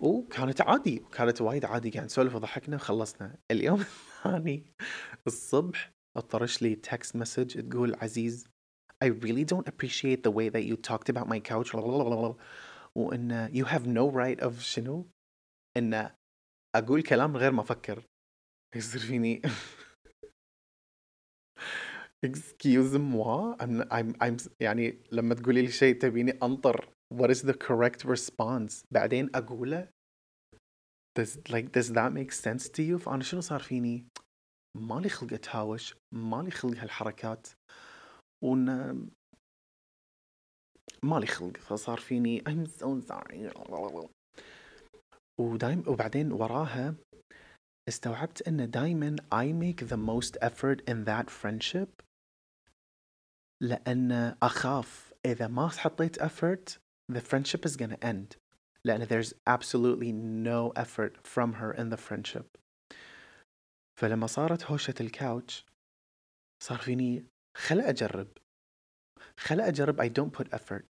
[0.00, 3.36] وكانت عادي كانت وايد عادي قاعد نسولف وضحكنا وخلصنا.
[3.50, 4.62] اليوم الثاني
[5.26, 8.48] الصبح أطرش لي text message تقول عزيز
[9.04, 11.74] I really don't appreciate the way that you talked about my couch.
[12.94, 15.06] وان you have no right of شنو؟
[15.76, 16.10] ان
[16.74, 18.04] أقول كلام غير ما أفكر
[18.76, 19.42] يصير فيني.
[22.26, 23.56] Excuse moi.
[23.60, 26.88] I'm, I'm, I'm يعني لما تقولي لي شيء تبيني أنطر.
[27.14, 29.88] What is the correct response بعدين أقوله.
[31.18, 32.96] Does like does that make sense to you?
[32.96, 34.06] فأنا شنو صار فيني؟
[34.76, 35.94] مالي خلق أتهاوش.
[36.14, 37.48] مالي خلق هالحركات.
[38.44, 38.66] ون
[41.02, 42.40] مالي خلق فصار فيني.
[42.40, 44.17] I'm so sorry.
[45.40, 46.94] ودايم وبعدين وراها
[47.88, 51.88] استوعبت ان دايما I make the most effort in that friendship
[53.62, 56.78] لأن اخاف اذا ما حطيت effort
[57.12, 58.36] the friendship is gonna end
[58.84, 62.46] لأن there's absolutely no effort from her in the friendship
[64.00, 65.66] فلما صارت هوشة الكاوتش
[66.62, 68.28] صار فيني خلا أجرب
[69.38, 70.84] خلا أجرب I don't put effort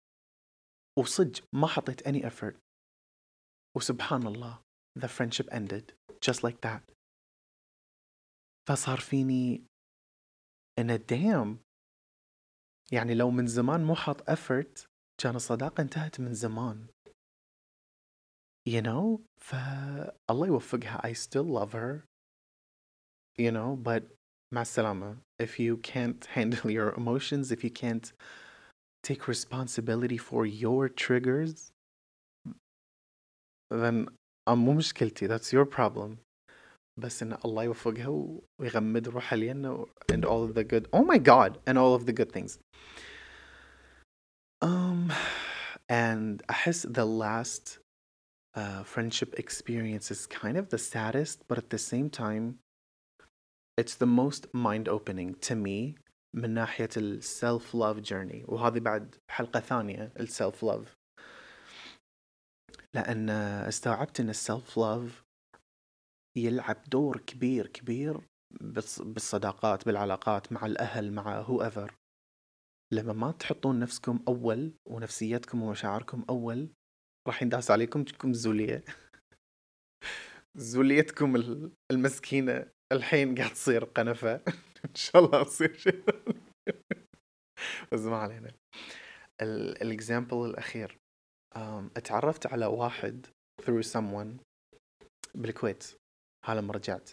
[0.98, 2.63] وصج ما حطيت any effort
[3.77, 4.61] وسبحان الله
[4.99, 5.93] the friendship ended
[6.25, 6.93] just like that
[8.69, 9.63] فصار فيني
[10.79, 11.57] إن damn
[12.91, 14.87] يعني لو من زمان مو حاط effort
[15.21, 16.87] كان الصداقة انتهت من زمان
[18.69, 22.05] you know فالله يوفقها I still love her
[23.37, 24.03] you know but
[24.53, 28.11] مع السلامة if you can't handle your emotions if you can't
[29.03, 31.71] take responsibility for your triggers
[33.73, 34.09] then
[34.49, 36.17] مو مشكلتي that's your problem
[36.99, 41.57] بس ان الله يوفقها ويغمد روحها لينا and all of the good oh my god
[41.67, 42.59] and all of the good things
[44.61, 45.11] um
[45.89, 47.79] and أحس the last
[48.55, 52.59] uh, friendship experience is kind of the saddest, but at the same time,
[53.77, 55.95] it's the most mind opening to me
[56.35, 60.85] من ناحية ال self love journey وهذه بعد حلقة ثانية ال self love
[62.94, 63.30] لأن
[63.68, 65.24] استوعبت أن self love
[66.36, 68.20] يلعب دور كبير كبير
[69.00, 71.92] بالصداقات بالعلاقات مع الأهل مع whoever.
[72.92, 76.68] لما ما تحطون نفسكم أول ونفسيتكم ومشاعركم أول
[77.28, 78.84] راح ينداس عليكم تكون زولية.
[80.56, 81.36] زوليتكم
[81.90, 84.34] المسكينة الحين قاعد تصير قنفة.
[84.90, 86.04] إن شاء الله تصير شيء
[87.92, 88.52] بس ما علينا.
[89.42, 91.03] الاكزامبل الأخير.
[91.96, 93.26] اتعرفت على واحد
[93.62, 94.40] through someone
[95.34, 95.84] بالكويت
[96.46, 97.10] هذا لما رجعت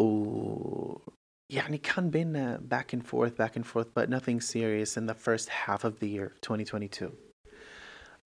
[0.00, 1.12] و
[1.52, 5.48] يعني كان بيننا back and forth back and forth but nothing serious in the first
[5.48, 7.12] half of the year 2022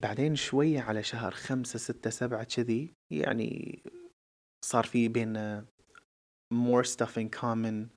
[0.00, 3.82] بعدين شوية على شهر خمسة ستة سبعة كذي يعني
[4.64, 5.66] صار في بيننا
[6.54, 7.88] more stuff in common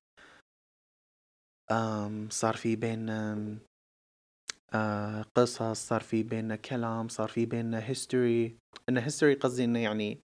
[1.71, 3.57] um, صار في بيننا
[4.73, 8.51] uh, قصص صار في بيننا كلام صار في بيننا history
[8.89, 10.19] إن history قصدي إنه يعني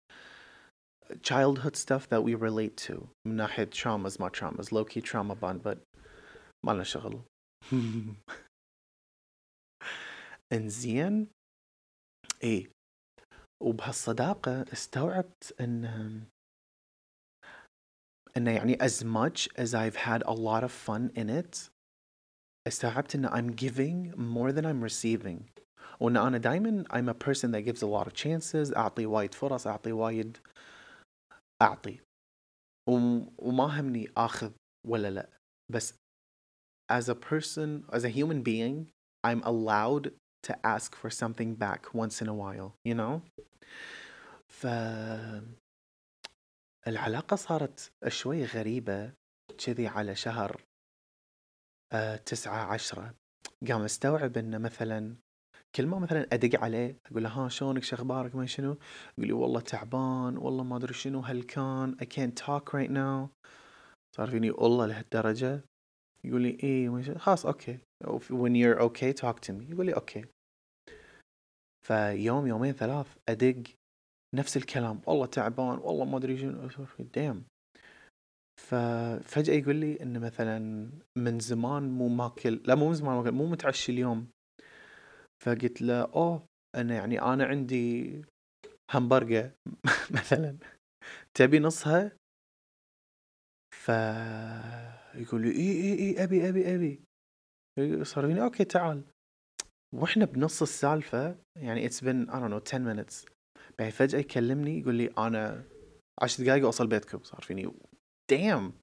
[1.22, 5.62] childhood stuff that we relate to من ناحية traumas ما traumas low key trauma bond
[5.64, 5.78] but
[6.66, 7.22] ما لنا شغل
[10.54, 11.28] انزين
[12.44, 12.68] إيه
[13.64, 15.86] وبهالصداقة استوعبت ان
[18.38, 21.70] انه يعني as much as I've had a lot of fun in it
[22.67, 25.61] استوعبت ان I'm giving more than I'm receiving
[26.01, 29.67] وان انا دائما I'm a person that gives a lot of chances اعطي وايد فرص
[29.67, 30.39] اعطي وايد
[31.63, 32.01] اعطي
[33.39, 34.53] وما همني اخذ
[34.87, 35.29] ولا لا
[35.73, 35.95] بس
[36.93, 38.87] as a person as a human being
[39.27, 43.21] I'm allowed to ask for something back once in a while you know
[44.49, 44.67] ف
[46.87, 49.13] العلاقة صارت شوي غريبة
[49.59, 50.74] كذي على شهر آه
[52.26, 53.14] تسعة عشرة.
[53.68, 55.16] قام استوعب انه مثلا
[55.76, 58.78] كل ما مثلا أدق عليه أقول له ها شلونك؟ شو أخبارك؟ ما شنو.
[59.18, 63.30] يقول لي والله تعبان والله ما أدري شنو هالكان I can't talk right now.
[64.16, 65.64] صار فيني والله لهالدرجة؟
[66.24, 67.18] يقول لي إيه.
[67.18, 67.80] خلاص okay.
[68.30, 69.72] When you're okay talk to me.
[69.72, 70.26] يقول لي okay.
[71.88, 73.64] فيوم يومين ثلاث أدق
[74.36, 75.02] نفس الكلام.
[75.08, 76.86] والله تعبان والله ما أدري شنو.
[77.00, 77.46] دام
[78.62, 80.60] ففجأة يقول لي إنه مثلا
[81.18, 84.28] من زمان مو ماكل لا مو من زمان ماكل مو متعشي اليوم.
[85.44, 88.22] فقلت له أوه أنا يعني أنا عندي
[88.92, 89.52] همبرجر
[90.18, 90.58] مثلا
[91.34, 92.12] تبي نصها؟
[93.76, 97.02] فيقول لي إي إي إي أبي أبي أبي.
[98.04, 99.04] صار فيني okay تعال.
[99.96, 103.26] وإحنا بنص السالفة يعني it's been I don't know 10 minutes.
[103.80, 105.64] بعدين فجأة يكلمني يقول لي أنا
[106.22, 107.24] 10 دقايق وأوصل بيتكم.
[107.24, 107.74] صار فيني
[108.28, 108.74] damn.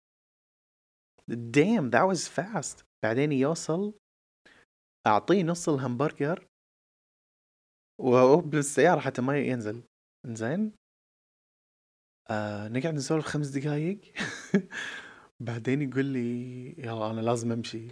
[1.28, 2.84] Damn that was fast.
[3.04, 3.94] بعدين يوصل
[5.06, 6.46] أعطيه نص الهمبرجر.
[8.00, 9.82] وهو بالسيارة حتى ما ينزل.
[10.26, 10.72] زين
[12.30, 14.00] آه نقعد نسولف خمس دقايق.
[15.46, 17.88] بعدين يقول لي يلا أنا لازم أمشي.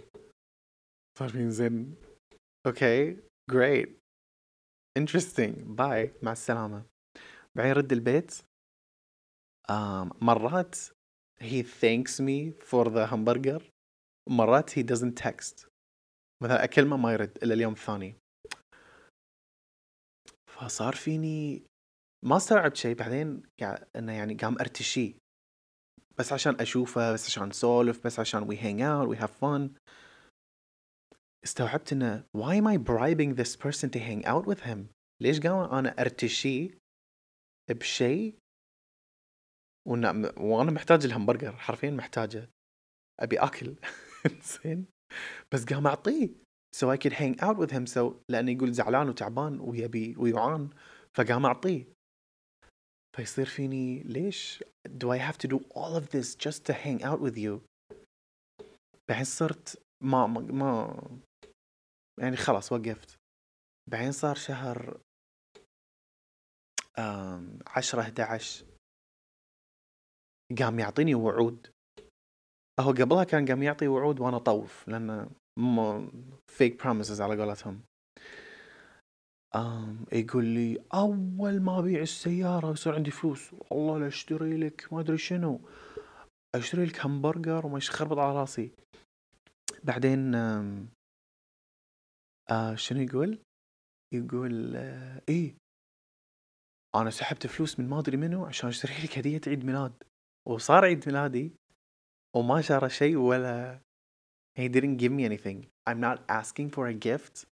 [1.19, 1.95] صار زين
[2.67, 3.17] okay
[3.51, 3.99] great
[4.99, 5.59] interesting.
[5.63, 6.85] bye مع السلامة.
[7.55, 8.31] بعدين يرد البيت.
[9.71, 10.75] um, مرات
[11.41, 13.61] he thanks me for the hamburger.
[14.29, 15.67] مرات he doesn't text.
[16.43, 18.15] مثلا كلمة ما يرد إلا اليوم الثاني.
[20.49, 21.63] فصار فيني
[22.25, 22.95] ما استوعبت شيء.
[22.95, 23.43] بعدين
[23.95, 25.15] إنه يعني قام أرتشيه.
[26.19, 29.69] بس عشان أشوفه بس عشان نسولف بس عشان we hang out we have fun.
[31.43, 34.79] استوعبت إنه why am I bribing this person to hang out with him
[35.21, 36.77] ليش قام أنا أرتشي
[37.69, 38.40] بشيء
[39.85, 42.49] وأنا محتاج الهمبرجر حرفيا محتاجه.
[43.19, 43.75] أبي أكل.
[44.63, 44.85] زين.
[45.51, 46.29] بس قام أعطيه.
[46.75, 47.85] So I could hang out with him.
[47.85, 50.69] So لأنه يقول زعلان وتعبان ويبي ويعان.
[51.17, 51.85] فقام أعطيه.
[53.15, 57.19] فيصير فيني ليش do I have to do all of this just to hang out
[57.19, 57.61] with you?
[59.09, 61.19] بعدين صرت ما ما, ما
[62.19, 63.17] يعني خلاص وقفت.
[63.89, 65.01] بعدين صار شهر
[67.67, 68.70] عشرة 11
[70.59, 71.67] قام يعطيني وعود.
[72.79, 75.29] هو قبلها كان قام يعطي وعود وأنا طوف لأن
[76.47, 77.81] فيك بروميسز على قولتهم.
[79.55, 83.53] um, يقول لي أول ما أبيع السيارة ويصير عندي فلوس.
[83.71, 85.61] والله لا أشتري لك ما أدري شنو.
[86.55, 88.71] أشتري لك همبرجر وما يخربط على راسي.
[89.83, 90.35] بعدين
[92.51, 93.39] آه شنو يقول؟
[94.13, 95.55] يقول آه إيه.
[96.95, 100.03] أنا سحبت فلوس من ما أدري منو عشان أشتري لك هدية عيد ميلاد.
[100.47, 101.55] وصار عيد ميلادي
[102.35, 103.81] وما شرى شيء ولا
[104.59, 105.67] he didn't give me anything.
[105.87, 107.45] I'm not asking for a gift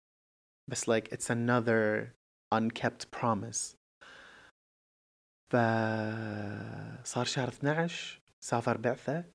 [0.69, 2.13] بس like it's another
[2.51, 3.75] unkept promise.
[5.53, 9.25] فصار شهر 12 سافر بعثة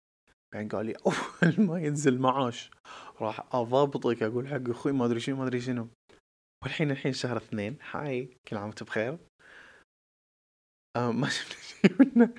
[0.54, 2.70] بعدين قال لي أول ما ينزل معاش
[3.20, 5.88] راح أضبطك أقول حق أخوي ما أدري شنو ما أدري شنو.
[6.62, 9.18] والحين الحين شهر اثنين هاي كل عام وأنت بخير.
[10.96, 12.34] آه ما شفنا شيء منه.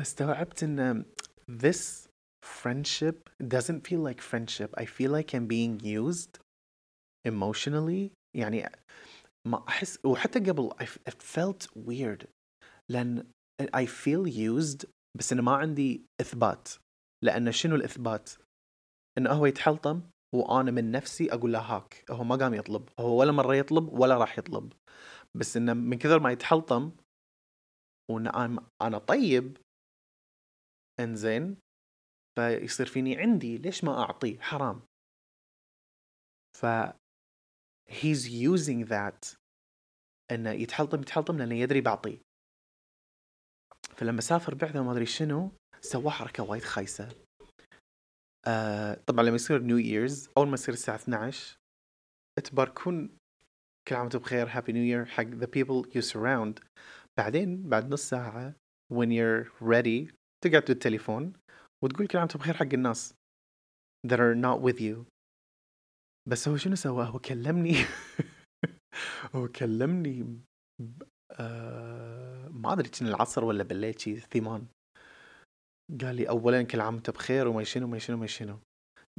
[0.00, 1.04] فاستوعبت إن
[1.48, 2.08] this
[2.42, 4.74] friendship doesn't feel like friendship.
[4.78, 6.38] I feel like I'm being used
[7.28, 8.12] emotionally.
[8.36, 8.72] يعني
[9.46, 12.26] ما أحس وحتى قبل I felt weird.
[12.88, 13.30] لأن
[13.62, 14.86] I feel used
[15.18, 16.68] بس إنه ما عندي إثبات.
[17.24, 18.30] لأن شنو الإثبات؟
[19.18, 20.02] إنه هو يتحلطم
[20.34, 22.04] وأنا من نفسي أقول له هاك.
[22.10, 22.88] هو ما قام يطلب.
[23.00, 24.72] هو ولا مرة يطلب ولا راح يطلب.
[25.36, 26.90] بس إنه من كثر ما يتحلطم
[28.10, 29.56] وإن أنا أنا طيب
[31.04, 31.56] انزين
[32.38, 34.82] فيصير فيني عندي ليش ما اعطيه حرام.
[36.56, 36.66] ف
[37.90, 39.36] he's using that.
[40.30, 42.18] إنه يتحلطم يتحلطم لأنه يدري بعطيه
[43.96, 47.08] فلما سافر بعده وما أدري شنو سوى حركة وايد خايسة.
[48.46, 51.56] آه طبعا لما يصير نيو ييرز أول ما يصير الساعة 12
[52.44, 53.16] تباركون
[53.88, 56.64] كل عام وأنتم بخير هابي نيو يير حق the people you surround.
[57.18, 58.54] بعدين بعد نص ساعة
[58.92, 61.32] when you're ready تقعد بالتليفون
[61.84, 63.14] وتقول كل عام بخير حق الناس
[64.06, 65.04] that are not with you.
[66.28, 67.74] بس هو شنو سوى؟ هو كلمني.
[69.34, 70.38] هو كلمني.
[71.32, 72.48] آه...
[72.48, 74.66] ما أدري كان العصر ولا بالليل شي ثمان
[76.00, 78.58] قال لي اولا كل عام وانت بخير وما شنو ما شنو ما شنو.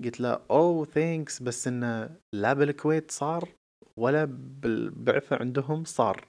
[0.03, 3.49] قلت له اوه ثانكس بس إنه لا بالكويت صار
[3.97, 6.28] ولا بالبعثة عندهم صار.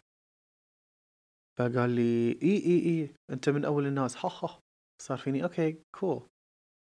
[1.59, 4.16] فقال لي إي إي إي أنت من أول الناس.
[4.24, 4.61] ها ها.
[5.03, 6.28] صار فيني okay cool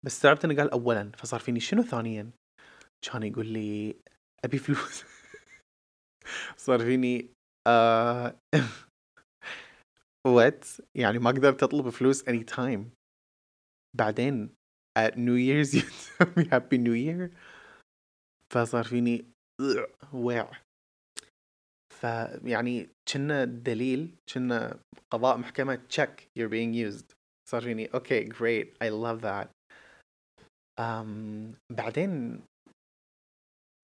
[0.04, 2.30] بس استوعبت إنه قال اولا فصار فيني شنو ثانيا؟
[3.02, 3.96] كان يقول لي
[4.44, 5.04] أبي فلوس.
[6.66, 7.30] صار فيني
[7.66, 8.36] آه
[10.26, 12.90] what يعني ما قدرت أطلب فلوس anytime
[13.96, 14.54] بعدين
[14.98, 17.30] you tell me Happy New Year.
[18.52, 19.24] فصار فيني
[20.14, 20.50] وع
[22.00, 24.80] فيعني كنا دليل كنا
[25.10, 27.16] قضاء محكمة check you're being used.
[27.54, 28.76] Okay great.
[28.80, 29.50] I love that.
[30.78, 32.42] Um, بعدين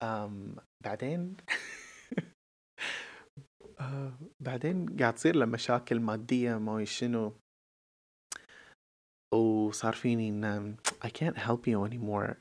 [0.03, 1.37] um, بعدين
[3.79, 4.11] uh,
[4.45, 7.33] بعدين قاعد تصير له مشاكل مادية ما شنو.
[9.33, 12.35] وصار فيني إن I can't help you anymore.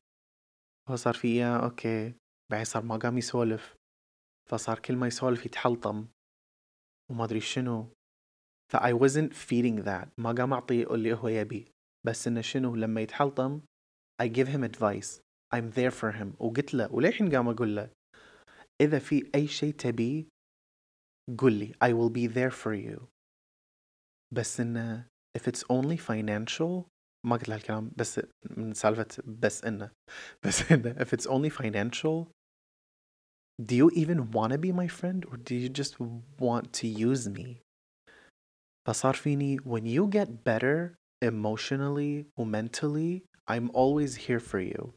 [0.89, 2.15] هو صار فيني okay
[2.51, 3.75] بعدين صار ما قام يسولف.
[4.51, 6.07] فصار كل ما يسولف يتحلطم.
[7.11, 7.87] وما أدري شنو.
[8.72, 11.72] ف I wasn't feeding that ما قام اعطيه اللي هو يبي
[12.08, 13.62] بس انه شنو لما يتحلطم
[14.24, 15.20] I give him advice
[15.56, 17.90] I'm there for him وقلت له وللحين قام اقول له
[18.82, 20.26] اذا في اي شيء تبيه
[21.38, 23.06] قل لي I will be there for you
[24.36, 26.84] بس انه if it's only financial
[27.26, 28.22] ما قلت له هالكلام بس
[28.58, 29.92] من سالفة بس إنه
[30.46, 32.28] بس إنه if it's only financial
[33.62, 35.94] do you even want to be my friend or do you just
[36.40, 37.62] want to use me
[38.88, 44.94] فصار فيني when you get better emotionally or mentally I'm always here for you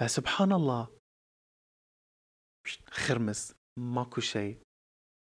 [0.00, 0.88] فسبحان الله
[2.90, 4.58] خرمس ماكو شيء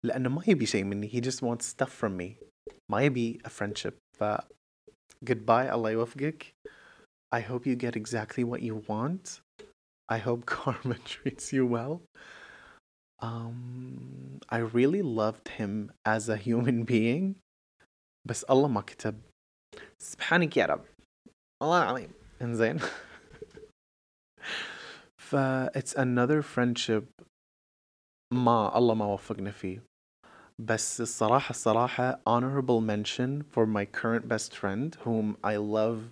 [0.05, 2.35] لأنه ما يبي شيء مني he just wants stuff from me
[2.91, 4.23] ما يبي a friendship ف
[5.25, 6.53] goodbye الله يوفقك
[7.35, 9.41] I hope you get exactly what you want
[10.09, 12.01] I hope karma treats you well
[13.19, 17.35] um, I really loved him as a human being
[18.25, 19.21] بس الله ما كتب
[19.99, 20.85] سبحانك يا رب
[21.63, 22.09] الله العظيم
[22.41, 22.79] انزين
[25.17, 25.35] ف
[25.75, 27.03] it's another friendship
[28.33, 29.83] ما الله ما وفقنا فيه
[30.59, 36.11] بس الصراحة الصراحة honorable mention for my current best friend whom I love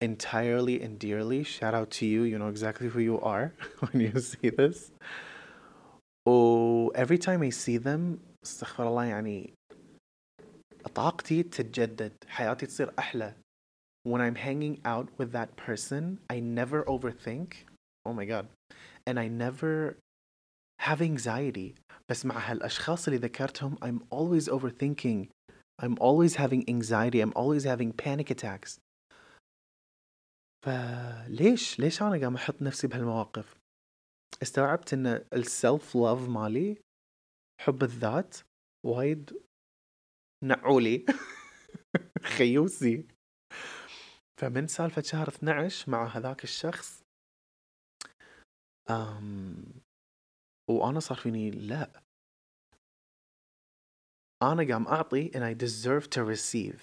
[0.00, 1.42] entirely and dearly.
[1.42, 2.22] Shout out to you.
[2.22, 4.90] You know exactly who you are when you see this.
[6.28, 9.54] Oh, every time I see them استغفر الله يعني
[10.94, 13.34] طاقتي تتجدد حياتي تصير أحلى
[14.08, 17.48] when I'm hanging out with that person I never overthink
[18.06, 18.46] oh my god
[19.06, 19.98] and I never
[20.80, 21.74] have anxiety
[22.10, 25.28] بس مع هالأشخاص اللي ذكرتهم I'm always overthinking
[25.82, 28.78] I'm always having anxiety I'm always having panic attacks
[30.64, 33.56] فليش ليش أنا قام أحط نفسي بهالمواقف
[34.41, 36.81] استوعبت إن السلف لاف مالي
[37.61, 38.37] حب الذات
[38.85, 39.43] وايد
[40.43, 41.05] نعولي
[42.37, 43.07] خيوسي.
[44.39, 47.03] فمن سالفة شهر 12 مع هذاك الشخص
[48.89, 49.65] أم
[50.69, 52.03] وأنا صار فيني لا.
[54.43, 56.79] أنا قام أعطي and I deserve to receive.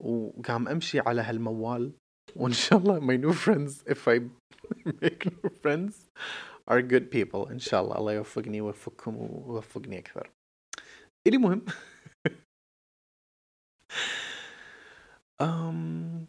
[0.00, 1.98] وقام أمشي على هالموال
[2.35, 4.19] وإن شاء الله my new friends if I
[5.01, 5.93] make new friends
[6.67, 10.31] are good people إن شاء الله الله يوفقني ويوفقكم ويوفقني أكثر
[11.27, 11.65] اللي مهم
[15.43, 16.25] um,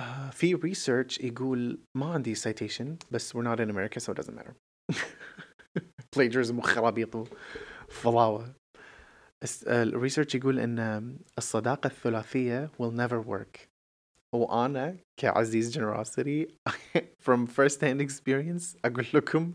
[0.00, 4.34] uh, في research يقول ما عندي citation بس we're not in America so it doesn't
[4.34, 4.54] matter
[6.16, 7.14] plagiarism وخرابيط
[7.88, 8.54] وفضاوة
[9.66, 13.65] الريسيرش يقول ان الصداقة الثلاثية will never work
[14.37, 16.51] وأنا كعزيز generosity
[17.25, 19.53] from first hand experience أقول لكم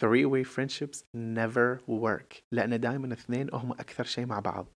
[0.00, 4.66] three way friendships never work لأن دائما اثنين هم أكثر شيء مع بعض.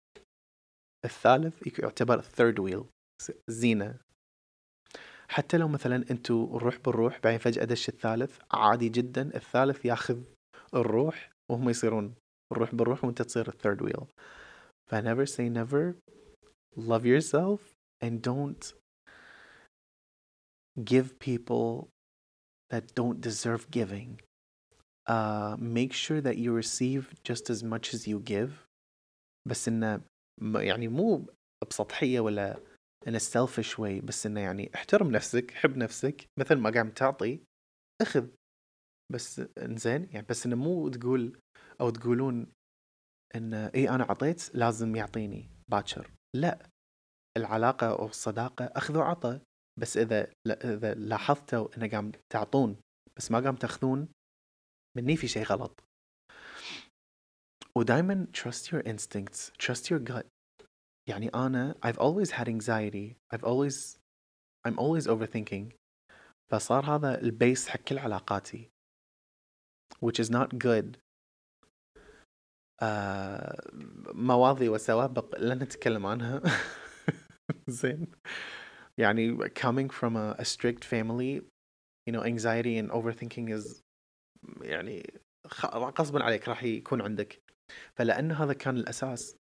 [1.05, 2.85] الثالث يعتبر third wheel
[3.51, 3.95] زينة.
[5.29, 10.23] حتى لو مثلا أنتوا الروح بالروح بعدين فجأة دش الثالث عادي جدا الثالث ياخذ
[10.75, 12.15] الروح وهم يصيرون
[12.53, 14.07] الروح بالروح وأنت تصير الثيرد ويل
[14.91, 15.97] ف never say never
[16.77, 17.61] love yourself
[18.05, 18.75] and don't
[20.85, 21.89] give people
[22.71, 24.21] that don't deserve giving
[25.07, 28.67] uh, make sure that you receive just as much as you give.
[29.49, 30.01] بس انه
[30.55, 31.27] يعني مو
[31.71, 32.61] بسطحية ولا
[33.09, 36.27] in a selfish way بس انه يعني احترم نفسك حب نفسك.
[36.39, 37.41] مثل ما قاعد تعطي
[38.03, 38.29] اخذ.
[39.13, 41.41] بس إنزين يعني بس انه مو تقول
[41.81, 42.47] أو تقولون
[43.37, 45.51] إن اي أنا عطيت لازم يعطيني.
[45.69, 46.11] باكر.
[46.37, 46.69] لا.
[47.37, 49.41] العلاقة أو الصداقة أخذ وعطى
[49.79, 52.77] بس إذا إذا لاحظتوا انه قام تعطون
[53.17, 54.09] بس ما قام تاخذون
[54.97, 55.85] مني في شيء غلط.
[57.77, 60.27] ودائما trust your instincts trust your gut.
[61.09, 63.99] يعني أنا I've always had anxiety I've always
[64.69, 65.75] I'm always overthinking.
[66.51, 68.71] فصار هذا البيس حق كل علاقاتي.
[70.01, 70.97] which is not good.
[72.83, 73.57] uh,
[74.15, 76.43] مواضي وسوابق لن نتكلم عنها.
[77.69, 78.07] زين.
[78.98, 81.42] يعني coming from a, a strict family
[82.08, 83.82] you know anxiety and overthinking is
[84.62, 85.22] يعني
[85.76, 87.42] غصبا عليك راح يكون عندك
[87.96, 89.38] فلأن هذا كان الأساس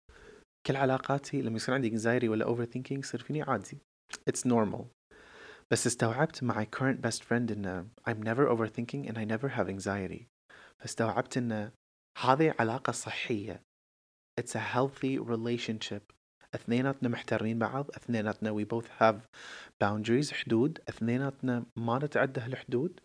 [0.67, 3.79] كل علاقاتي لما يصير عندي anxiety ولا overthinking يصير فيني عادي
[4.31, 4.85] it's normal
[5.71, 10.27] بس استوعبت مع current best friend إنه I'm never overthinking and I never have anxiety
[10.79, 11.73] فاستوعبت إنه
[12.19, 13.63] هذه علاقة صحية
[14.41, 16.13] it's a healthy relationship
[16.56, 19.16] اثنيناتنا محترمين بعض اثنيناتنا we both have
[19.84, 20.80] boundaries حدود.
[20.90, 23.00] اثنيناتنا ما نتعدى هالحدود.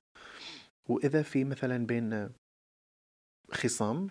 [0.88, 2.30] وإذا في مثلا بين
[3.52, 4.10] خصام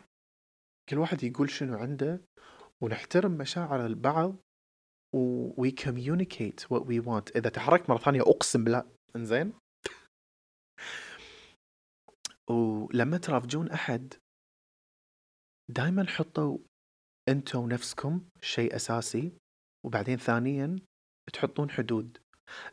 [0.89, 2.21] كل واحد يقول شنو عنده
[2.81, 4.35] ونحترم مشاعر البعض
[5.15, 7.35] و we communicate what we want.
[7.35, 8.83] إذا تحركت مرة ثانية أقسم بالله
[9.15, 9.53] إنزين؟
[12.49, 14.13] ولما ترافجون أحد
[15.69, 16.57] دائما حطوا
[17.30, 19.32] أنتوا نفسكم شيء أساسي
[19.86, 20.80] وبعدين ثانيا
[21.34, 22.17] تحطون حدود.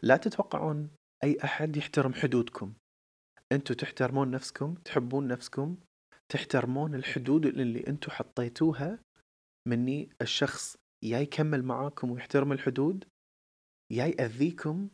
[0.03, 0.91] لا تتوقعون
[1.25, 2.75] أي أحد يحترم حدودكم.
[3.53, 5.77] أنتوا تحترمون نفسكم تحبون نفسكم
[6.33, 8.99] تحترمون الحدود اللي أنتوا حطيتوها.
[9.69, 13.05] مني الشخص يا يكمل معاكم ويحترم الحدود
[13.93, 14.89] يا يأذيكم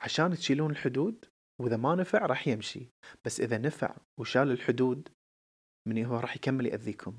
[0.00, 1.24] عشان تشيلون الحدود.
[1.60, 2.88] وإذا ما نفع راح يمشي.
[3.24, 5.08] بس إذا نفع وشال الحدود
[5.88, 7.14] مني هو راح يكمل يأذيكم.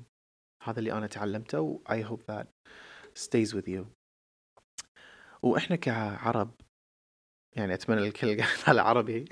[0.70, 2.46] هذا اللي أنا تعلمته و I hope that
[3.14, 3.84] stays with you.
[5.42, 6.54] وإحنا كعرب
[7.56, 9.24] يعني أتمنى الكل قاعد على عربي.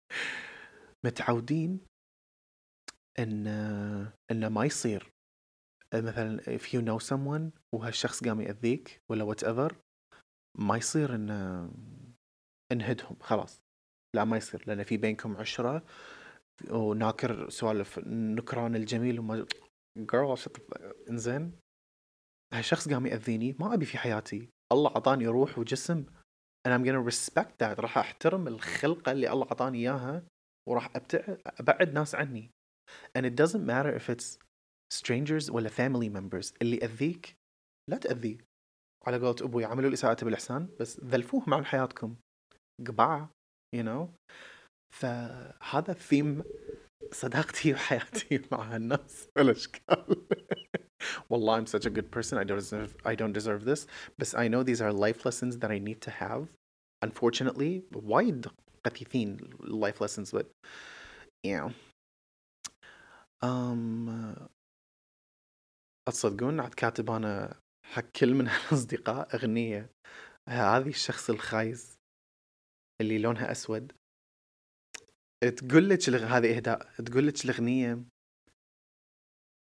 [1.06, 1.80] متعودين
[3.18, 3.46] إن
[4.30, 5.12] إنه ما يصير.
[5.94, 9.74] مثلا if you know someone وهالشخص قام يأذيك ولا whatever
[10.58, 11.30] ما يصير إن
[12.72, 13.62] انهدهم خلاص.
[14.16, 15.84] لا ما يصير لأن في بينكم عشرة
[16.70, 19.46] وناكر سوالف نكران الجميل وما
[19.96, 20.48] girl
[21.10, 21.52] انزين.
[22.54, 24.48] هالشخص قام يأذيني ما أبي في حياتي.
[24.72, 26.04] الله عطاني روح وجسم
[26.66, 27.80] and I'm gonna respect that.
[27.80, 30.22] راح أحترم الخلقة اللي الله عطاني إياها
[30.68, 30.90] وراح
[31.46, 32.50] أبعد ناس عني.
[33.18, 34.38] And it doesn't matter if it's
[34.94, 36.52] strangers ولا family members.
[36.62, 37.36] اللي يأذيك
[37.90, 38.38] لا تأذيه
[39.06, 42.16] على قولة أبوي عملوا الإساءة بالإحسان بس ذلفوهم عن حياتكم.
[42.86, 43.30] قبعة
[43.76, 44.08] you know.
[44.94, 46.44] فهذا ثيم
[47.12, 50.26] صداقتي وحياتي مع هالناس والأشكال
[51.30, 53.86] والله I'm such a good person I don't deserve I don't deserve this
[54.18, 56.46] بس I know these are life lessons that I need to have
[57.04, 58.46] unfortunately وايد
[58.84, 60.46] قثيثين life lessons but
[61.46, 61.72] know
[63.42, 64.48] um,
[66.08, 69.90] تصدقون عاد كاتب أنا حق كل من الاصدقاء اغنيه
[70.48, 71.98] هذه الشخص الخايس
[73.00, 73.92] اللي لونها اسود
[75.40, 76.24] تقول لك لغ...
[76.24, 78.04] هذه اهداء تقول لك الاغنيه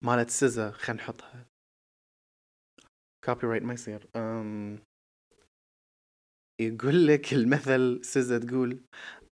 [0.04, 1.46] مالت SZA خلينا نحطها.
[3.26, 4.08] copyright ما يصير.
[4.16, 4.80] أم...
[6.62, 8.82] يقول لك المثل SZA تقول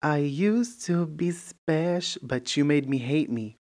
[0.05, 3.55] I used to be special but you made me hate me.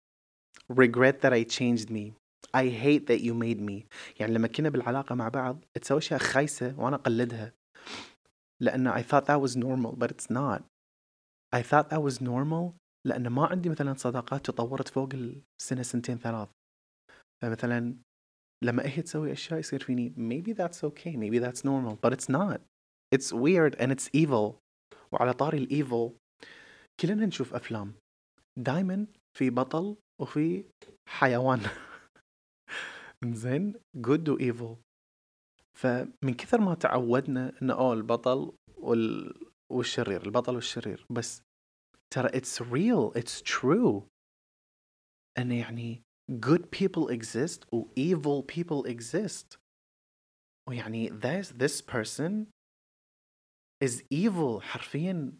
[0.68, 2.14] Regret that I changed me.
[2.54, 3.86] I hate that you made me.
[4.20, 7.52] يعني لما كنا بالعلاقة مع بعض تسوي أشياء خايسة وأنا أقلدها.
[8.60, 10.71] لأن I thought that was normal but it's not.
[11.54, 12.76] I thought that was normal
[13.06, 16.48] لأن ما عندي مثلا صداقات تطورت فوق السنة سنتين ثلاث.
[17.42, 17.96] فمثلا
[18.64, 22.60] لما هي تسوي أشياء يصير فيني maybe that's okay maybe that's normal but it's not.
[23.14, 24.58] It's weird and it's evil.
[25.12, 26.12] وعلى طاري الإيفل
[27.00, 27.94] كلنا نشوف أفلام.
[28.58, 29.06] دايما
[29.38, 30.64] في بطل وفي
[31.08, 31.60] حيوان.
[33.24, 34.76] زين good و evil
[35.78, 39.34] فمن كثر ما تعودنا إنه أوه البطل وال...
[39.72, 41.06] والشرير البطل والشرير.
[41.10, 41.42] بس
[42.14, 44.02] ترى it's real it's true.
[45.38, 49.56] انه يعني good people exist و evil people exist.
[50.68, 52.46] ويعني this this person
[53.84, 54.60] is evil.
[54.60, 55.32] حرفيا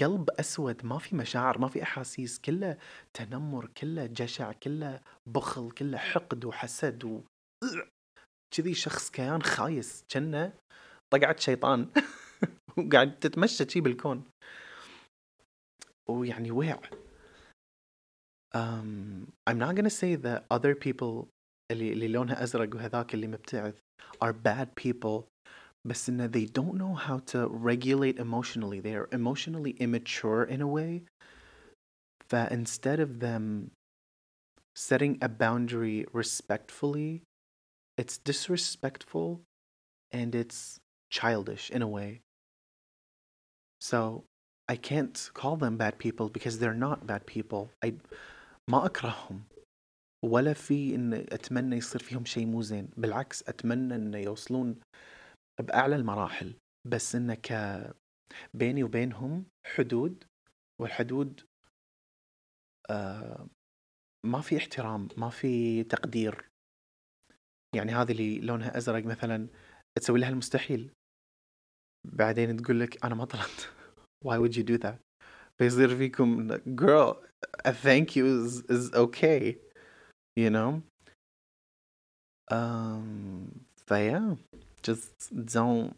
[0.00, 2.78] قلب أسود ما في مشاعر ما في أحاسيس كله
[3.14, 7.22] تنمر كله جشع كله بخل كله حقد وحسد و
[8.54, 10.52] كذي شخص كيان خايس كأنه
[11.12, 11.90] طقعت شيطان.
[12.78, 14.24] وقاعد تتمشى شي بالكون
[16.08, 16.80] ويعني وقع
[18.54, 21.28] um, I'm not gonna say that other people
[21.70, 23.78] اللي اللي لونها أزرق وهذاك اللي مبتعث
[24.24, 25.24] are bad people
[25.84, 30.66] بس إنه they don't know how to regulate emotionally they are emotionally immature in a
[30.66, 31.02] way
[32.28, 33.70] that instead of them
[34.74, 37.22] setting a boundary respectfully
[38.00, 39.42] it's disrespectful
[40.12, 40.78] and it's
[41.10, 42.20] childish in a way
[43.80, 44.24] so
[44.68, 47.70] I can't call them bad people because they're not bad people.
[47.84, 47.94] I
[48.70, 49.42] ما أكرههم.
[50.24, 54.80] ولا في إن أتمنى يصير فيهم شيء مو زين بالعكس أتمنى إنه يوصلون
[55.60, 56.54] بأعلى المراحل.
[56.88, 57.52] بس إنه ك
[58.54, 60.24] بيني وبينهم حدود
[60.80, 61.40] والحدود
[62.90, 63.46] آه
[64.26, 66.48] ما في احترام ما في تقدير.
[67.76, 69.48] يعني هذه اللي لونها أزرق مثلا
[69.98, 70.90] تسوي لها المستحيل.
[72.05, 73.61] بعدين تقول لك أنا ما طلعت
[74.25, 74.97] why would you do that
[75.57, 77.15] فيصير فيكم girl
[77.65, 79.57] a thank you is, is okay
[80.35, 80.81] you know
[82.51, 84.35] um but yeah
[84.81, 85.13] just
[85.53, 85.93] don't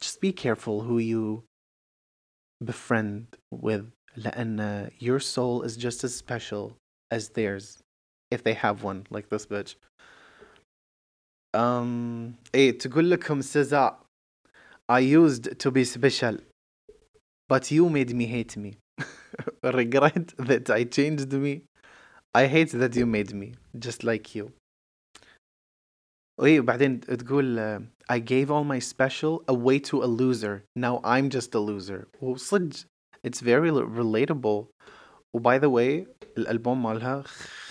[0.00, 1.42] just be careful who you
[2.64, 3.84] befriend with
[4.16, 6.76] لأن your soul is just as special
[7.10, 7.78] as theirs
[8.30, 9.74] if they have one like this bitch
[11.54, 14.01] um ايه تقول لكم سزا
[14.88, 16.38] I used to be special
[17.48, 18.78] but you made me hate me
[19.62, 21.62] regret that I changed me
[22.34, 24.52] I hate that you made me just like you
[26.40, 31.28] ايه وبعدين تقول uh, I gave all my special away to a loser now I'm
[31.30, 32.86] just a loser وصدق
[33.26, 34.66] it's very relatable
[35.34, 36.06] و by the way
[36.38, 37.22] الألبوم مالها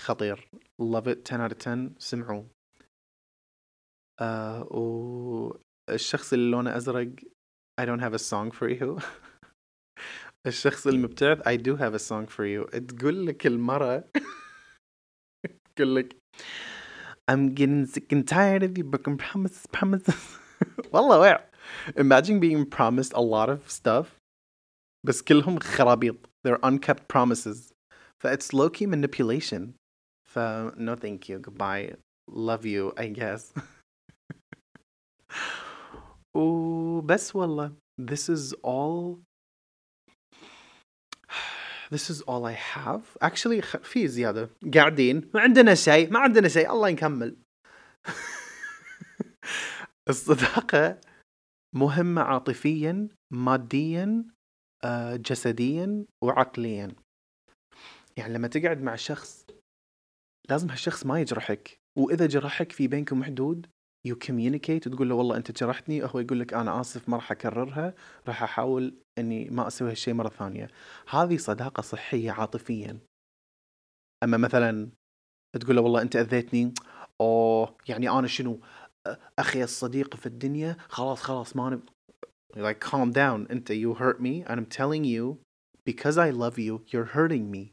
[0.06, 0.50] خطير
[0.82, 2.44] love it 10 out of 10 سمعوا
[4.22, 4.64] uh,
[5.91, 7.09] والشخص اللي لونه أزرق
[7.81, 9.03] I don't have a song for you
[10.47, 14.05] الشخص المبتعث I do have a song for you تقول لك المرة
[15.77, 16.17] تقول لك
[17.31, 20.39] I'm getting sick and tired of you broken promises promises
[20.93, 21.45] والله وقع
[21.97, 24.07] imagine being promised a lot of stuff
[25.07, 26.17] بس كلهم خرابيط
[26.47, 27.73] they're unkept promises
[28.23, 29.73] ف it's low key manipulation
[30.29, 30.39] ف
[30.77, 31.95] no thank you goodbye
[32.31, 33.53] love you I guess
[36.37, 37.73] وبس والله.
[38.01, 39.19] This is all
[41.91, 43.03] this is all I have.
[43.21, 44.51] Actually في زيادة.
[44.75, 45.31] قاعدين.
[45.35, 46.11] ما عندنا شيء.
[46.11, 46.73] ما عندنا شيء.
[46.73, 47.37] الله نكمل
[50.09, 51.01] الصداقة
[51.75, 54.25] مهمة عاطفيا ماديا
[55.15, 56.95] جسديا وعقليا.
[58.17, 59.47] يعني لما تقعد مع شخص
[60.51, 61.77] لازم هالشخص ما يجرحك.
[61.99, 63.67] وإذا جرحك في بينكم حدود
[64.07, 67.95] you communicate وتقول له والله أنت جرحتني هو يقول لك أنا آسف ما راح أكررها
[68.29, 70.69] راح أحاول إني ما أسوي هالشيء مرة ثانية.
[71.09, 72.99] هذه صداقة صحية عاطفيا.
[74.23, 74.91] أما مثلا
[75.61, 76.75] تقول له والله أنت أذيتني
[77.21, 78.61] أوه يعني أنا شنو؟
[79.39, 81.89] أخي الصديق في الدنيا خلاص خلاص ما نب...
[82.57, 85.39] like calm down أنت you hurt me and I'm telling you
[85.85, 87.73] because I love you you're hurting me.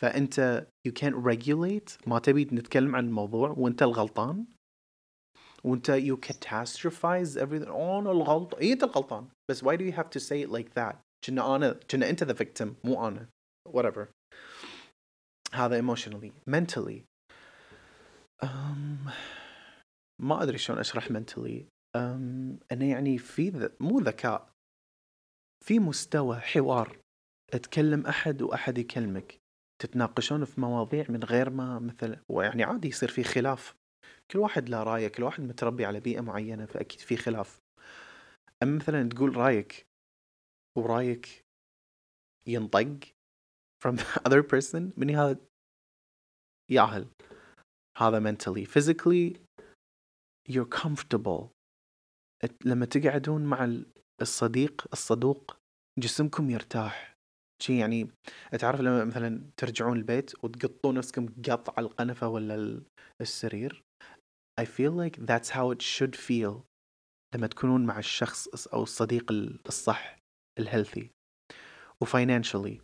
[0.00, 4.55] فأنت you can't regulate ما تبي نتكلم عن الموضوع وأنت الغلطان.
[5.66, 7.68] وانت you catastrophize everything.
[7.68, 8.54] أنا الغلط.
[8.54, 9.28] اي أنت الغلطان.
[9.50, 10.96] بس why do you have to say it like that?
[11.26, 13.28] كنا أنا كنا أنت the victim مو أنا.
[13.68, 14.06] Whatever.
[15.54, 16.32] هذا emotionally.
[16.50, 17.02] Mentally.
[18.44, 19.10] um,
[20.22, 21.64] ما أدري شلون أشرح mentally.
[21.96, 23.68] um, إنه يعني في ذ...
[23.80, 24.48] مو ذكاء.
[25.64, 26.98] في مستوى حوار.
[27.52, 29.38] تكلم أحد وأحد يكلمك.
[29.82, 33.74] تتناقشون في مواضيع من غير ما مثل ويعني عادي يصير في خلاف.
[34.30, 37.60] كل واحد له رأيه كل واحد متربي على بيئة معينة فأكيد في خلاف.
[38.62, 39.86] أما مثلا تقول رأيك
[40.78, 41.44] ورأيك
[42.48, 42.98] ينطق
[43.84, 45.38] from the other person من هذا؟
[46.70, 47.08] يأهل.
[47.98, 48.64] هذا mentally.
[48.64, 49.36] Physically
[50.48, 51.48] you're comfortable.
[52.64, 53.82] لما تقعدون مع
[54.22, 55.56] الصديق الصدوق
[55.98, 57.16] جسمكم يرتاح.
[57.62, 58.10] شي يعني
[58.58, 62.82] تعرف لما مثلا ترجعون البيت وتقطون نفسكم قط على القنفة ولا
[63.20, 63.85] السرير؟
[64.60, 66.64] I feel like that's how it should feel
[67.34, 69.32] لما تكونون مع الشخص أو الصديق
[69.66, 70.18] الصح
[70.58, 71.10] ال healthy
[72.00, 72.80] و financially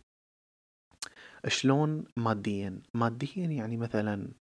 [1.47, 4.31] شلون ماديا؟ ماديا يعني مثلا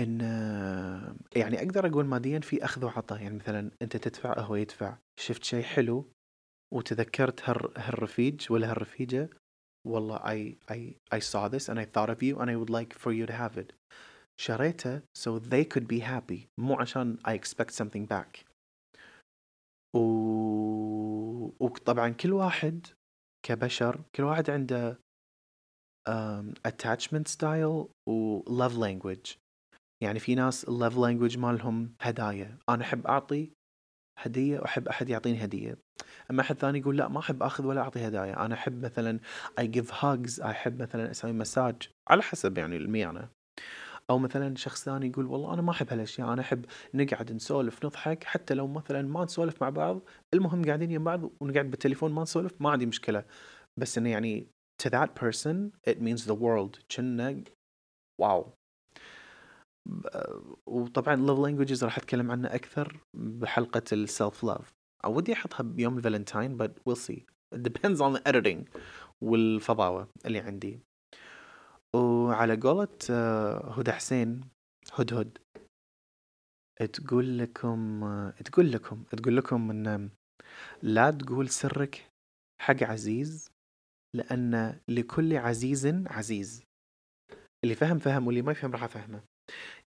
[0.00, 0.20] إن
[1.36, 3.22] يعني أقدر أقول ماديا في أخذ وعطاء.
[3.22, 4.98] يعني مثلا أنت تدفع هو يدفع.
[5.20, 6.12] شفت شيء حلو
[6.74, 9.30] وتذكرت هال هالرفيج ولا هالرفيجة؟
[9.86, 12.94] والله I I I saw this and I thought of you and I would like
[12.98, 13.72] for you to have it.
[14.42, 16.46] شريته so they could be happy.
[16.58, 18.44] مو عشان I expect something back.
[19.94, 20.00] و...
[21.60, 22.86] وطبعا كل واحد
[23.46, 24.98] كبشر كل واحد عنده
[26.08, 29.36] um, attachment style و love language.
[30.02, 32.58] يعني في ناس love language مالهم هدايا.
[32.68, 33.52] أنا أحب أعطي
[34.18, 35.76] هدية وأحب أحد يعطيني هدية.
[36.30, 38.44] أما أحد ثاني يقول لا ما أحب أخذ ولا أعطي هدايا.
[38.46, 39.20] أنا أحب مثلا
[39.60, 43.28] I give hugs أحب مثلا أسوي مساج على حسب يعني الميانة.
[44.12, 48.24] أو مثلا شخص ثاني يقول والله أنا ما أحب هالأشياء أنا أحب نقعد نسولف نضحك
[48.24, 50.00] حتى لو مثلا ما نسولف مع بعض
[50.34, 53.24] المهم قاعدين يم بعض ونقعد بالتليفون ما نسولف ما عندي مشكلة.
[53.80, 54.46] بس إنه يعني
[54.82, 56.96] to that person it means the world.
[56.96, 57.44] كنا
[58.20, 58.52] واو.
[60.66, 64.72] وطبعا love languages راح أتكلم عنه أكثر بحلقة السيلف لاف
[65.06, 67.22] ودي أحطها بيوم الفالنتاين we'll see.
[67.54, 68.78] It depends on the editing
[69.20, 70.80] والفضاوة اللي عندي.
[71.96, 74.40] وعلى قولة آه، هدى حسين
[74.92, 75.38] هدهد
[76.92, 80.10] تقول لكم آه، تقول لكم تقول لكم ان
[80.82, 82.08] لا تقول سرك
[82.60, 83.50] حق عزيز
[84.16, 86.62] لأن لكل عزيز عزيز
[87.64, 89.22] اللي فهم فهم واللي ما يفهم راح افهمه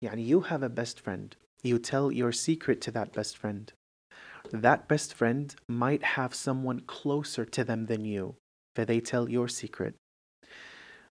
[0.03, 1.37] يعني you have a best friend
[1.67, 3.73] you tell your secret to that best friend
[4.53, 8.35] that best friend might have someone closer to them than you
[8.77, 9.95] ف they tell your secret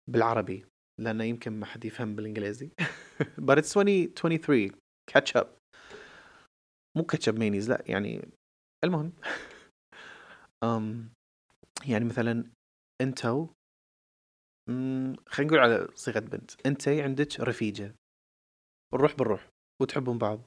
[0.08, 0.66] بالعربي
[0.98, 2.70] لأنه يمكن ما حد يفهم بالإنجليزي.
[3.46, 4.70] But it's 2023
[5.10, 5.46] catch up.
[6.96, 8.28] مو up مينيز لا يعني
[8.84, 9.12] المهم.
[10.64, 11.08] um,
[11.88, 12.44] يعني مثلا
[13.00, 13.48] أنتو
[15.26, 16.66] خلينا نقول على صيغة بنت.
[16.66, 17.94] أنت عندك رفيجة.
[18.94, 19.48] الروح بالروح
[19.82, 20.40] وتحبون بعض.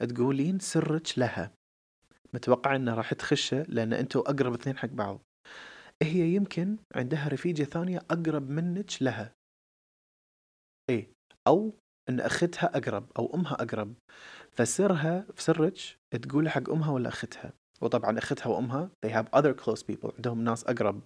[0.00, 1.52] تقولين سرك لها.
[2.34, 5.22] متوقع إنها راح تخشه لأن أنتو أقرب اثنين حق بعض.
[6.02, 9.35] هي يمكن عندها رفيجة ثانية أقرب منك لها.
[11.46, 11.74] أو
[12.08, 13.94] إن أختها أقرب أو أمها أقرب
[14.52, 15.78] فسرها سرك
[16.22, 17.52] تقول حق أمها ولا أختها.
[17.80, 21.00] وطبعا أختها وأمها they have other close people عندهم ناس أقرب.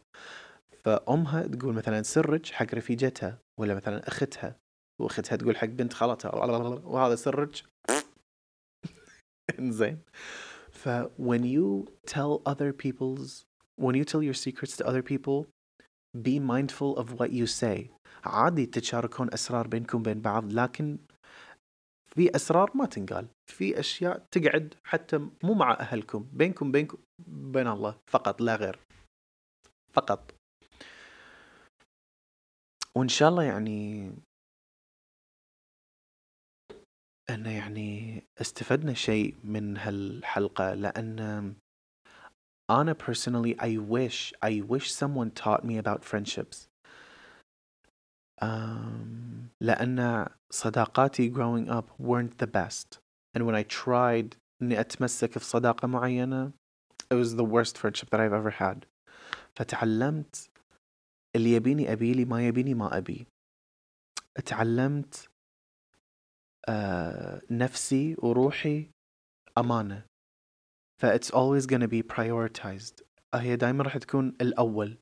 [0.85, 4.57] فأمها تقول مثلا سرك حق رفيجتها ولا مثلا أختها.
[5.01, 6.31] وأختها تقول حق بنت خالتها
[6.85, 7.65] وهذا سرك.
[9.61, 9.99] زين
[10.73, 10.89] ف
[11.19, 13.45] when you tell other people's
[13.81, 15.47] when you tell your secrets to other people
[16.23, 17.91] be mindful of what you say.
[18.25, 20.99] عادي تتشاركون أسرار بينكم بين بعض لكن
[22.15, 23.29] في أسرار ما تنقال.
[23.51, 26.99] في أشياء تقعد حتى مو مع أهلكم بينكم بينكم
[27.29, 28.79] بين الله فقط لا غير.
[29.93, 30.35] فقط.
[32.95, 34.11] وإن شاء الله يعني
[37.31, 41.21] ان يعني استفدنا شيء من هالحلقة لأن
[42.71, 46.70] أنا personally I wish I wish someone taught me about friendships.
[48.41, 52.99] Um, لأن صداقاتي growing up weren't the best.
[53.35, 56.53] And when I tried إني أتمسك في صداقة معينة
[57.11, 58.87] it was the worst friendship that I've ever had.
[59.57, 60.51] فتعلمت
[61.37, 63.27] اللي يبيني أبي ما يبيني ما أبي.
[64.45, 65.29] تعلمت
[66.71, 68.91] uh, نفسي وروحي
[69.59, 70.05] أمانة.
[71.01, 73.03] ف it's always gonna be prioritized.
[73.35, 74.99] هي دائما راح تكون الأول.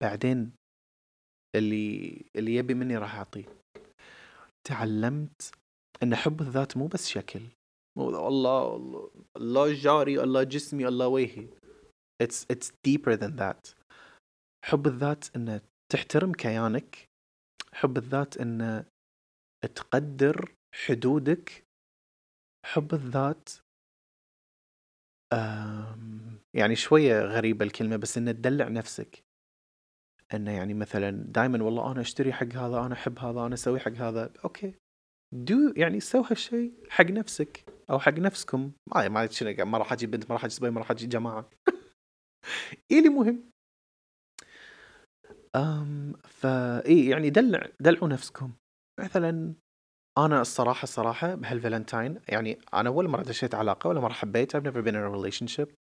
[0.00, 0.52] بعدين
[1.54, 3.44] اللي اللي يبي مني راح أعطيه.
[4.64, 5.54] تعلمت
[6.02, 7.40] إن حب الذات مو بس شكل.
[7.98, 11.48] مو الله الله الله جاري الله جسمي الله وجهي.
[12.22, 13.74] It's it's deeper than that.
[14.64, 15.60] حب الذات ان
[15.92, 17.08] تحترم كيانك.
[17.72, 18.84] حب الذات ان
[19.74, 21.64] تقدر حدودك.
[22.66, 23.48] حب الذات
[26.54, 29.27] يعني شوية غريبة الكلمة بس إن تدلع نفسك.
[30.34, 33.92] إنه يعني مثلا دائما والله أنا أشتري حق هذا أنا أحب هذا أنا أسوي حق
[33.92, 34.32] هذا.
[34.44, 34.74] أوكي.
[35.32, 38.72] do يعني سوي هالشيء حق نفسك أو حق نفسكم.
[38.94, 39.28] ما ما
[39.64, 41.50] ما راح أجيب بنت ما راح أجيب صبي ما راح أجيب جماعة.
[42.92, 43.50] الي مهم.
[45.56, 48.52] أم فا اي يعني دلع دلعوا نفسكم.
[49.00, 49.54] مثلا
[50.18, 54.82] أنا الصراحه الصراحة بهالفالنتاين يعني أنا ولا مرة دشيت علاقة ولا مرة حبيت I've never
[54.82, 55.77] been in a relationship.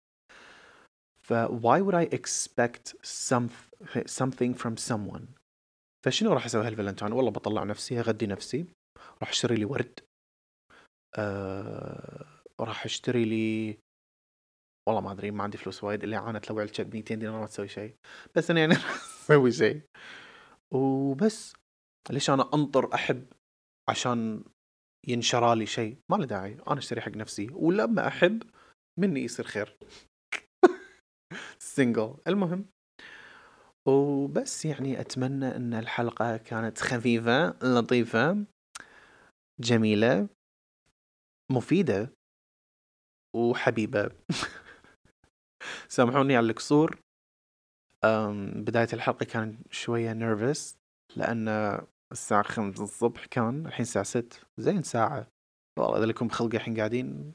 [1.26, 3.48] ف why would I expect some
[4.06, 5.26] something from someone?
[6.04, 8.66] فشنو راح أسوي هالفالنتاين؟ والله بطلع نفسي اغدي نفسي
[9.20, 10.00] راح أشتري لي ورد.
[11.18, 12.26] أه...
[12.60, 13.78] راح أشتري لي
[14.88, 17.46] والله ما أدري ما عندي فلوس وايد اللي عانت لو على ب 200 دينار ما
[17.46, 17.94] تسوي شيء.
[18.34, 18.74] بس أنا يعني
[19.24, 19.82] أسوي شيء.
[20.72, 21.52] وبس.
[22.10, 23.26] ليش أنا أنطر أحب
[23.88, 24.44] عشان
[25.08, 26.52] ينشرى شيء؟ ما له داعي.
[26.68, 27.48] أنا أشتري حق نفسي.
[27.52, 28.42] ولما أحب
[28.98, 29.76] مني يصير خير.
[31.58, 32.66] سنجل المهم.
[33.86, 38.44] وبس يعني أتمنى أن الحلقة كانت خفيفة لطيفة
[39.60, 40.28] جميلة
[41.52, 42.12] مفيدة
[43.36, 44.10] وحبيبة.
[45.88, 47.00] سامحوني على القصور
[48.54, 50.76] بداية الحلقة كان شوية nervous
[51.16, 51.48] لأن
[52.12, 54.46] الساعة خمسة الصبح كان الحين الساعة ست.
[54.58, 55.26] زين ساعة.
[55.78, 57.32] والله إذا لكم خلق الحين قاعدين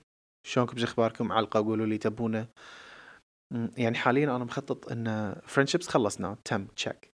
[0.48, 2.48] شلونكم شو أخباركم؟ علقة قولوا لي تبونه.
[3.78, 7.12] يعني حاليا أنا مخطط إن friendships خلصنا تم check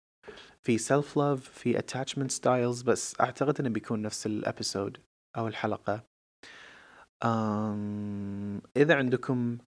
[0.63, 4.99] في self love في attachment styles بس أعتقد إنه بيكون نفس ال episode
[5.37, 6.05] أو الحلقة.
[7.25, 9.59] أم إذا عندكم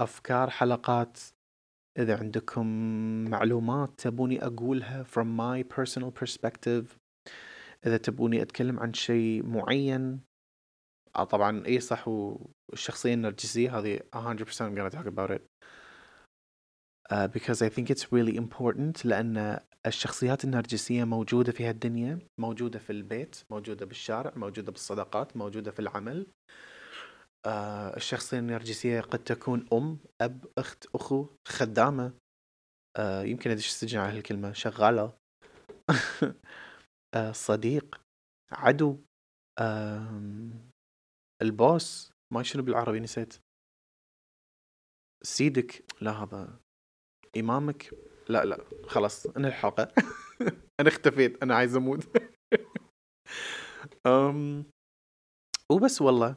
[0.00, 1.18] أفكار حلقات
[1.98, 2.66] إذا عندكم
[3.30, 6.84] معلومات تبوني أقولها from my personal perspective
[7.86, 10.20] إذا تبوني أتكلم عن شيء معين.
[11.16, 15.42] آه طبعا اي صح والشخصية النرجسية هذه 100% I'm gonna talk about it.
[17.12, 23.36] Because I think it's really important لأن الشخصيات النرجسية موجودة في هالدنيا موجودة في البيت
[23.50, 26.26] موجودة بالشارع موجودة بالصداقات موجودة في العمل.
[27.46, 32.12] uh, الشخصية النرجسية قد تكون أم أب أخت أخو خدامة.
[32.98, 35.12] uh, يمكن أدش السجن على هالكلمة شغالة.
[37.32, 38.00] صديق
[38.52, 38.98] عدو.
[41.42, 42.12] البوس.
[42.32, 43.34] ما شنو بالعربي نسيت.
[45.22, 45.84] سيدك.
[46.00, 46.60] لا هذا
[47.36, 47.90] إمامك؟
[48.28, 48.64] لا لا.
[48.86, 49.88] خلاص أنا الحلقة؟
[50.80, 51.42] أنا اختفيت.
[51.42, 52.04] أنا عايز أموت.
[54.08, 54.64] um,
[55.72, 56.36] وبس والله.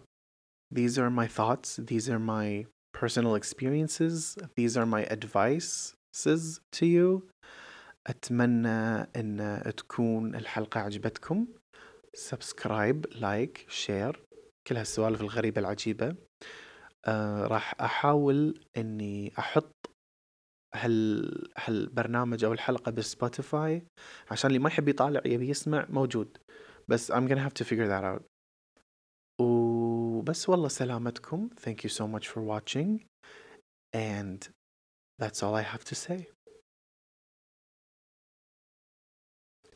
[0.76, 1.78] These are my thoughts.
[1.78, 4.36] These are my personal experiences.
[4.58, 7.30] These are my advices to you.
[8.08, 11.48] أتمنى أن تكون الحلقة عجبتكم.
[12.14, 14.24] subscribe like share
[14.68, 16.16] كل هالسوالف الغريبة العجيبة.
[17.06, 19.72] آه راح أحاول أني أحط
[20.76, 23.88] هال هالبرنامج أو الحلقة بسبوتيفاي
[24.32, 26.38] عشان اللي ما يحب يطالع يبي يسمع موجود.
[26.88, 28.24] بس I'm gonna have to figure that out.
[29.42, 31.50] وبس والله سلامتكم.
[31.50, 33.06] Thank you so much for watching.
[33.96, 34.50] And
[35.22, 36.36] that's all I have to say.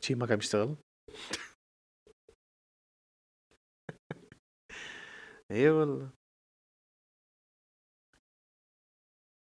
[0.02, 0.76] شي ما قاعد يشتغل.
[5.52, 6.19] إي والله.